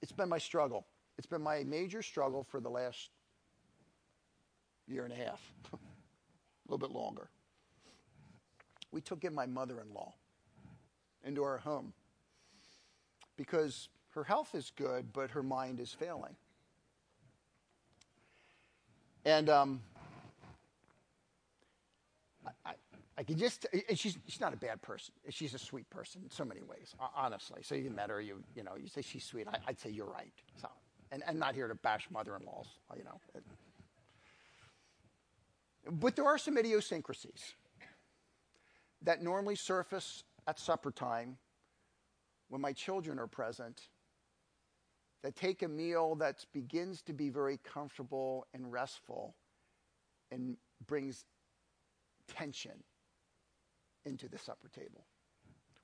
It's 0.00 0.12
been 0.12 0.28
my 0.28 0.38
struggle. 0.38 0.86
It's 1.18 1.26
been 1.26 1.42
my 1.42 1.64
major 1.64 2.00
struggle 2.00 2.44
for 2.44 2.60
the 2.60 2.68
last 2.68 3.10
year 4.86 5.02
and 5.02 5.12
a 5.12 5.16
half, 5.16 5.40
a 5.72 5.78
little 6.68 6.78
bit 6.78 6.96
longer. 6.96 7.28
We 8.92 9.00
took 9.00 9.24
in 9.24 9.34
my 9.34 9.46
mother 9.46 9.80
in 9.80 9.92
law 9.92 10.14
into 11.24 11.42
our 11.42 11.58
home 11.58 11.92
because 13.36 13.88
her 14.10 14.22
health 14.22 14.54
is 14.54 14.70
good, 14.76 15.12
but 15.12 15.32
her 15.32 15.42
mind 15.42 15.80
is 15.80 15.92
failing. 15.92 16.36
And 19.24 19.50
um, 19.50 19.80
I, 23.18 23.24
can 23.24 23.36
just, 23.36 23.66
she's, 23.94 24.16
she's 24.28 24.40
not 24.40 24.54
a 24.54 24.56
bad 24.56 24.80
person. 24.80 25.12
She's 25.30 25.52
a 25.52 25.58
sweet 25.58 25.90
person 25.90 26.22
in 26.22 26.30
so 26.30 26.44
many 26.44 26.62
ways, 26.62 26.94
honestly. 27.16 27.62
So 27.62 27.74
you 27.74 27.90
met 27.90 28.10
her, 28.10 28.20
you, 28.20 28.44
you 28.54 28.62
know, 28.62 28.76
you 28.80 28.86
say 28.86 29.02
she's 29.02 29.24
sweet. 29.24 29.48
I, 29.48 29.58
would 29.66 29.80
say 29.80 29.90
you're 29.90 30.06
right. 30.06 30.32
So 30.60 30.68
and, 31.10 31.22
and 31.26 31.38
not 31.38 31.54
here 31.54 31.68
to 31.68 31.74
bash 31.74 32.08
mother-in-laws, 32.10 32.66
uh, 32.90 32.94
you 32.96 33.04
know. 33.04 33.20
But 35.90 36.16
there 36.16 36.26
are 36.26 36.38
some 36.38 36.58
idiosyncrasies 36.58 37.54
that 39.02 39.22
normally 39.22 39.56
surface 39.56 40.24
at 40.46 40.58
supper 40.58 40.90
time 40.90 41.38
when 42.48 42.60
my 42.60 42.72
children 42.72 43.18
are 43.18 43.26
present 43.26 43.88
that 45.22 45.34
take 45.34 45.62
a 45.62 45.68
meal 45.68 46.14
that 46.16 46.44
begins 46.52 47.02
to 47.02 47.12
be 47.12 47.28
very 47.28 47.58
comfortable 47.64 48.46
and 48.54 48.70
restful 48.72 49.34
and 50.30 50.56
brings 50.86 51.24
tension 52.28 52.72
into 54.08 54.28
the 54.28 54.38
supper 54.38 54.68
table, 54.68 55.04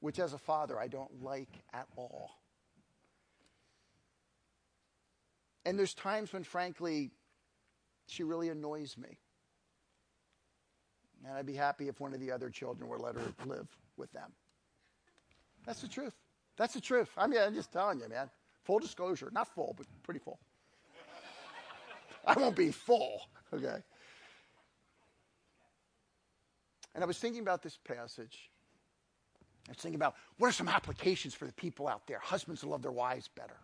which 0.00 0.18
as 0.18 0.32
a 0.32 0.38
father 0.38 0.78
I 0.78 0.88
don't 0.88 1.22
like 1.22 1.62
at 1.72 1.87
all. 1.96 2.30
And 5.64 5.78
there's 5.78 5.94
times 5.94 6.32
when, 6.32 6.42
frankly, 6.42 7.12
she 8.06 8.22
really 8.22 8.48
annoys 8.48 8.96
me. 8.98 9.18
And 11.24 11.32
I'd 11.32 11.46
be 11.46 11.54
happy 11.54 11.88
if 11.88 12.00
one 12.00 12.12
of 12.12 12.20
the 12.20 12.30
other 12.30 12.50
children 12.50 12.88
were 12.88 12.98
let 12.98 13.14
her 13.14 13.32
live 13.46 13.68
with 13.96 14.12
them. 14.12 14.30
That's 15.64 15.80
the 15.80 15.88
truth. 15.88 16.14
That's 16.56 16.74
the 16.74 16.80
truth. 16.80 17.08
I 17.16 17.26
mean, 17.26 17.40
I'm 17.40 17.54
just 17.54 17.72
telling 17.72 18.00
you, 18.00 18.08
man. 18.08 18.28
Full 18.64 18.78
disclosure. 18.78 19.30
Not 19.32 19.48
full, 19.54 19.74
but 19.76 19.87
pretty 20.02 20.20
full. 20.20 20.38
I 22.26 22.38
won't 22.38 22.56
be 22.56 22.70
full, 22.70 23.22
okay? 23.52 23.82
And 26.94 27.02
I 27.02 27.07
was 27.07 27.18
thinking 27.18 27.42
about 27.42 27.62
this 27.62 27.76
passage. 27.76 28.50
I 29.68 29.72
was 29.72 29.78
thinking 29.78 29.96
about 29.96 30.14
what 30.38 30.48
are 30.48 30.52
some 30.52 30.68
applications 30.68 31.35
for 31.35 31.46
the 31.46 31.52
people 31.52 31.88
out 31.88 32.07
there, 32.07 32.18
husbands 32.18 32.61
who 32.61 32.68
love 32.68 32.83
their 32.83 32.92
wives 32.92 33.28
better 33.28 33.57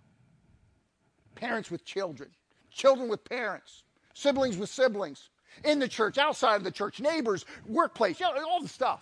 parents 1.34 1.70
with 1.70 1.84
children, 1.84 2.30
children 2.70 3.08
with 3.08 3.24
parents, 3.24 3.84
siblings 4.14 4.56
with 4.56 4.68
siblings, 4.68 5.30
in 5.64 5.78
the 5.78 5.88
church, 5.88 6.18
outside 6.18 6.56
of 6.56 6.64
the 6.64 6.70
church, 6.70 7.00
neighbors, 7.00 7.44
workplace, 7.66 8.20
all 8.22 8.62
the 8.62 8.68
stuff. 8.68 9.00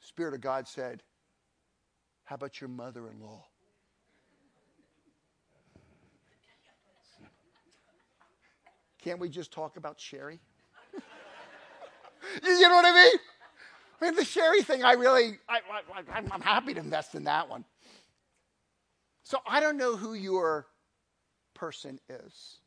The 0.00 0.06
Spirit 0.06 0.34
of 0.34 0.40
God 0.40 0.66
said, 0.66 1.02
How 2.24 2.36
about 2.36 2.60
your 2.60 2.68
mother 2.68 3.08
in 3.10 3.20
law? 3.20 3.44
Can't 9.02 9.20
we 9.20 9.28
just 9.28 9.52
talk 9.52 9.76
about 9.76 10.00
Sherry? 10.00 10.40
You 12.42 12.68
know 12.68 12.74
what 12.74 12.84
I 12.84 12.92
mean? 12.92 13.18
I 14.00 14.04
mean, 14.06 14.14
the 14.16 14.24
Sherry 14.24 14.62
thing, 14.62 14.84
I 14.84 14.92
really, 14.92 15.38
I, 15.48 15.60
I, 16.12 16.22
I'm 16.30 16.40
happy 16.40 16.74
to 16.74 16.80
invest 16.80 17.14
in 17.14 17.24
that 17.24 17.48
one. 17.48 17.64
So 19.22 19.38
I 19.46 19.60
don't 19.60 19.78
know 19.78 19.96
who 19.96 20.14
your 20.14 20.66
person 21.54 21.98
is, 22.08 22.58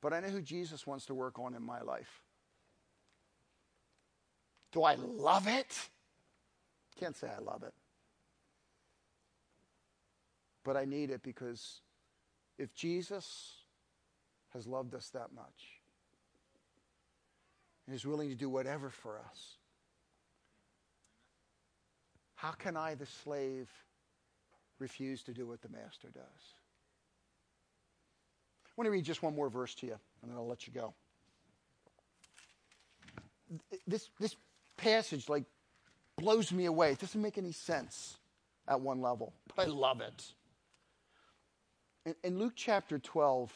but 0.00 0.12
I 0.12 0.20
know 0.20 0.28
who 0.28 0.42
Jesus 0.42 0.86
wants 0.86 1.06
to 1.06 1.14
work 1.14 1.38
on 1.38 1.54
in 1.54 1.62
my 1.62 1.80
life. 1.82 2.22
Do 4.72 4.82
I 4.82 4.96
love 4.96 5.46
it? 5.46 5.78
Can't 6.98 7.16
say 7.16 7.28
I 7.28 7.40
love 7.40 7.62
it. 7.62 7.74
But 10.64 10.76
I 10.76 10.84
need 10.84 11.10
it 11.10 11.22
because 11.22 11.80
if 12.58 12.74
Jesus 12.74 13.54
has 14.52 14.66
loved 14.66 14.94
us 14.94 15.10
that 15.10 15.32
much 15.34 15.77
and 17.88 17.96
is 17.96 18.04
willing 18.04 18.28
to 18.28 18.34
do 18.34 18.50
whatever 18.50 18.90
for 18.90 19.18
us, 19.18 19.56
how 22.34 22.50
can 22.50 22.76
I, 22.76 22.94
the 22.94 23.06
slave, 23.06 23.66
refuse 24.78 25.22
to 25.24 25.32
do 25.32 25.46
what 25.46 25.60
the 25.62 25.68
master 25.68 26.08
does. 26.12 26.54
I 28.66 28.70
want 28.76 28.86
to 28.86 28.90
read 28.90 29.04
just 29.04 29.22
one 29.22 29.34
more 29.34 29.48
verse 29.48 29.74
to 29.76 29.86
you, 29.86 29.96
and 30.22 30.30
then 30.30 30.38
I'll 30.38 30.46
let 30.46 30.66
you 30.66 30.72
go. 30.72 30.94
This, 33.86 34.10
this 34.20 34.36
passage, 34.76 35.28
like, 35.28 35.44
blows 36.16 36.52
me 36.52 36.66
away. 36.66 36.92
It 36.92 36.98
doesn't 36.98 37.20
make 37.20 37.38
any 37.38 37.52
sense 37.52 38.18
at 38.68 38.80
one 38.80 39.00
level, 39.00 39.32
but 39.56 39.66
I 39.66 39.70
love 39.70 40.00
it. 40.00 40.24
In, 42.04 42.14
in 42.22 42.38
Luke 42.38 42.52
chapter 42.54 42.98
12, 42.98 43.52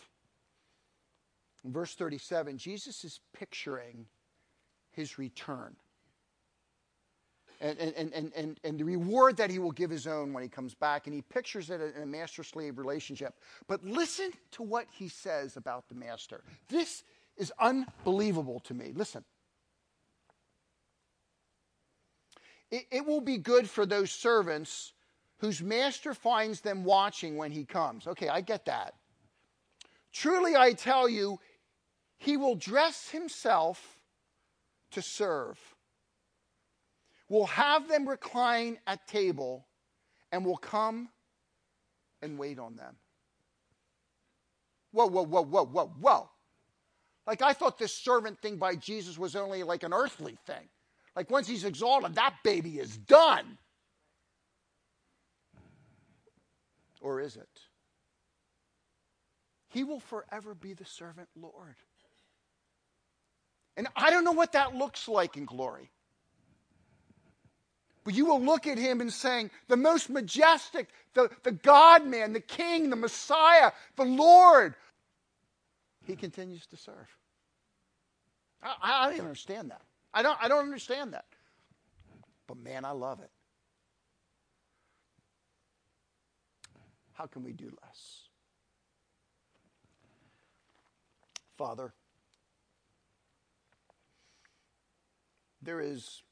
verse 1.66 1.95
37, 1.95 2.59
Jesus 2.59 3.05
is 3.05 3.21
picturing 3.33 4.07
his 4.93 5.19
return 5.19 5.77
and, 7.63 7.79
and, 7.79 8.13
and, 8.13 8.33
and, 8.35 8.61
and 8.65 8.79
the 8.79 8.85
reward 8.85 9.37
that 9.37 9.49
he 9.49 9.61
will 9.61 9.71
give 9.71 9.89
his 9.89 10.07
own 10.09 10.33
when 10.33 10.43
he 10.43 10.49
comes 10.49 10.75
back. 10.75 11.07
And 11.07 11.15
he 11.15 11.23
pictures 11.23 11.71
it 11.71 11.81
in 11.97 12.03
a 12.03 12.07
master 12.07 12.43
slave 12.43 12.77
relationship. 12.77 13.35
But 13.69 13.85
listen 13.85 14.33
to 14.53 14.65
what 14.65 14.87
he 14.91 15.09
says 15.09 15.57
about 15.57 15.89
the 15.89 15.95
master. 15.95 16.43
This 16.69 17.05
is 17.37 17.53
unbelievable 17.61 18.61
to 18.61 18.75
me. 18.75 18.93
Listen. 18.95 19.25
It, 22.71 22.87
it 22.91 23.07
will 23.07 23.21
be 23.21 23.39
good 23.39 23.71
for 23.71 23.87
those 23.87 24.11
servants 24.11 24.93
whose 25.39 25.63
master 25.63 26.15
finds 26.15 26.61
them 26.61 26.83
watching 26.83 27.37
when 27.37 27.53
he 27.53 27.65
comes. 27.65 28.09
Okay, 28.09 28.29
I 28.29 28.41
get 28.41 28.65
that. 28.65 28.95
Truly, 30.13 30.57
I 30.57 30.73
tell 30.73 31.09
you, 31.09 31.39
he 32.19 32.37
will 32.37 32.57
dress 32.57 33.09
himself 33.09 34.02
to 34.93 35.03
serve 35.03 35.59
We'll 37.33 37.47
have 37.47 37.89
them 37.89 38.07
recline 38.07 38.77
at 38.87 39.09
table 39.09 39.67
and 40.31 40.45
we'll 40.45 40.59
come 40.59 41.09
and 42.21 42.39
wait 42.39 42.59
on 42.59 42.77
them. 42.77 42.97
Whoa, 44.91 45.07
whoa, 45.07 45.23
whoa, 45.23 45.41
whoa, 45.41 45.65
whoa, 45.65 45.93
whoa. 45.99 46.31
Like 47.27 47.41
I 47.41 47.55
thought 47.55 47.79
this 47.79 47.97
servant 47.97 48.39
thing 48.43 48.59
by 48.59 48.77
Jesus 48.77 49.17
was 49.17 49.35
only 49.35 49.63
like 49.63 49.83
an 49.83 49.95
earthly 49.95 50.37
thing. 50.47 50.69
Like 51.17 51.31
once 51.31 51.49
he's 51.49 51.65
exalted, 51.65 52.17
that 52.17 52.35
baby 52.45 52.79
is 52.79 52.99
done. 52.99 53.57
Or 57.01 57.19
is 57.19 57.37
it? 57.37 57.61
He 59.69 59.85
will 59.85 60.01
forever 60.01 60.55
be 60.55 60.75
the 60.75 60.85
servant 60.85 61.31
Lord. 61.35 61.77
And 63.77 63.89
I 63.97 64.11
don't 64.11 64.25
know 64.25 64.33
what 64.33 64.53
that 64.53 64.75
looks 64.75 65.09
like 65.09 65.37
in 65.37 65.45
glory. 65.45 65.91
But 68.05 68.15
you 68.15 68.27
will 68.27 68.41
look 68.41 68.67
at 68.67 68.79
him 68.79 69.01
and 69.01 69.13
saying, 69.13 69.51
the 69.69 69.77
most 69.77 70.11
majestic, 70.11 70.89
the, 71.15 71.31
the 71.45 71.53
God 71.53 72.05
man, 72.05 72.33
the 72.33 72.41
King, 72.41 72.91
the 72.91 72.97
Messiah, 72.97 73.71
the 73.97 74.05
Lord, 74.05 74.75
he 76.05 76.17
continues 76.17 76.67
to 76.67 76.77
serve. 76.77 77.17
I, 78.63 78.75
I 78.83 79.11
don't 79.11 79.21
understand 79.21 79.71
that. 79.71 79.83
I 80.13 80.23
don't, 80.23 80.37
I 80.43 80.49
don't 80.49 80.65
understand 80.65 81.13
that. 81.15 81.25
But 82.47 82.59
man, 82.59 82.85
I 82.85 82.91
love 82.91 83.21
it. 83.21 83.31
How 87.13 87.27
can 87.27 87.45
we 87.45 87.53
do 87.53 87.71
less? 87.83 88.23
Father, 91.57 91.95
there 95.62 95.81
is 95.81 96.22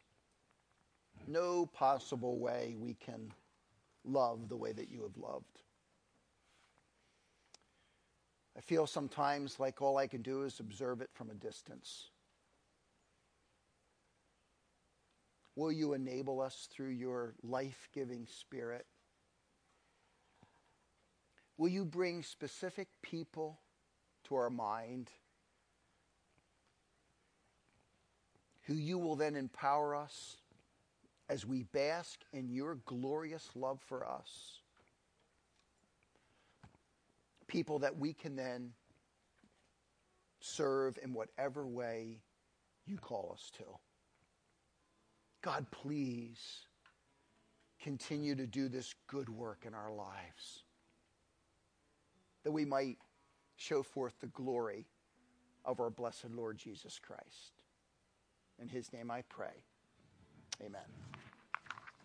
no 1.27 1.67
possible 1.67 2.39
way 2.39 2.75
we 2.79 2.95
can 2.95 3.33
love 4.05 4.49
the 4.49 4.57
way 4.57 4.73
that 4.73 4.91
you 4.91 5.03
have 5.03 5.17
loved. 5.17 5.61
I 8.57 8.61
feel 8.61 8.87
sometimes 8.87 9.61
like 9.61 9.81
all 9.81 9.97
I 9.97 10.07
can 10.07 10.23
do 10.23 10.43
is 10.43 10.61
observe 10.61 11.01
it 11.01 11.11
from 11.15 11.31
a 11.31 11.35
distance. 11.35 12.11
Will 15.57 15.73
you 15.73 15.93
enable 15.93 16.41
us 16.41 16.69
through 16.71 16.91
your 16.91 17.35
life 17.43 17.89
giving 17.93 18.27
spirit? 18.27 18.87
Will 21.59 21.69
you 21.69 21.85
bring 21.85 22.23
specific 22.23 22.89
people 23.03 23.61
to 24.25 24.35
our 24.35 24.51
mind 24.51 25.11
who 28.71 28.77
you 28.77 28.99
will 28.99 29.17
then 29.17 29.35
empower 29.35 29.97
us 29.97 30.37
as 31.29 31.45
we 31.45 31.65
bask 31.65 32.21
in 32.33 32.49
your 32.49 32.77
glorious 32.85 33.51
love 33.57 33.81
for 33.81 34.09
us? 34.09 34.61
People 37.49 37.81
that 37.81 37.99
we 37.99 38.13
can 38.13 38.37
then 38.37 38.71
serve 40.39 41.01
in 41.03 41.13
whatever 41.13 41.67
way 41.67 42.21
you 42.87 42.97
call 42.97 43.33
us 43.35 43.51
to. 43.59 43.65
God, 45.43 45.67
please 45.73 46.39
continue 47.83 48.37
to 48.37 48.47
do 48.47 48.69
this 48.69 48.95
good 49.09 49.29
work 49.29 49.65
in 49.67 49.75
our 49.75 49.93
lives 49.93 50.63
that 52.45 52.53
we 52.53 52.65
might 52.65 52.99
show 53.57 53.83
forth 53.83 54.15
the 54.21 54.29
glory 54.29 54.87
of 55.65 55.81
our 55.81 55.91
blessed 55.91 56.31
Lord 56.31 56.57
Jesus 56.57 57.01
Christ. 57.01 57.60
In 58.61 58.69
his 58.69 58.93
name 58.93 59.11
I 59.11 59.23
pray. 59.29 59.65
Amen. 60.63 61.10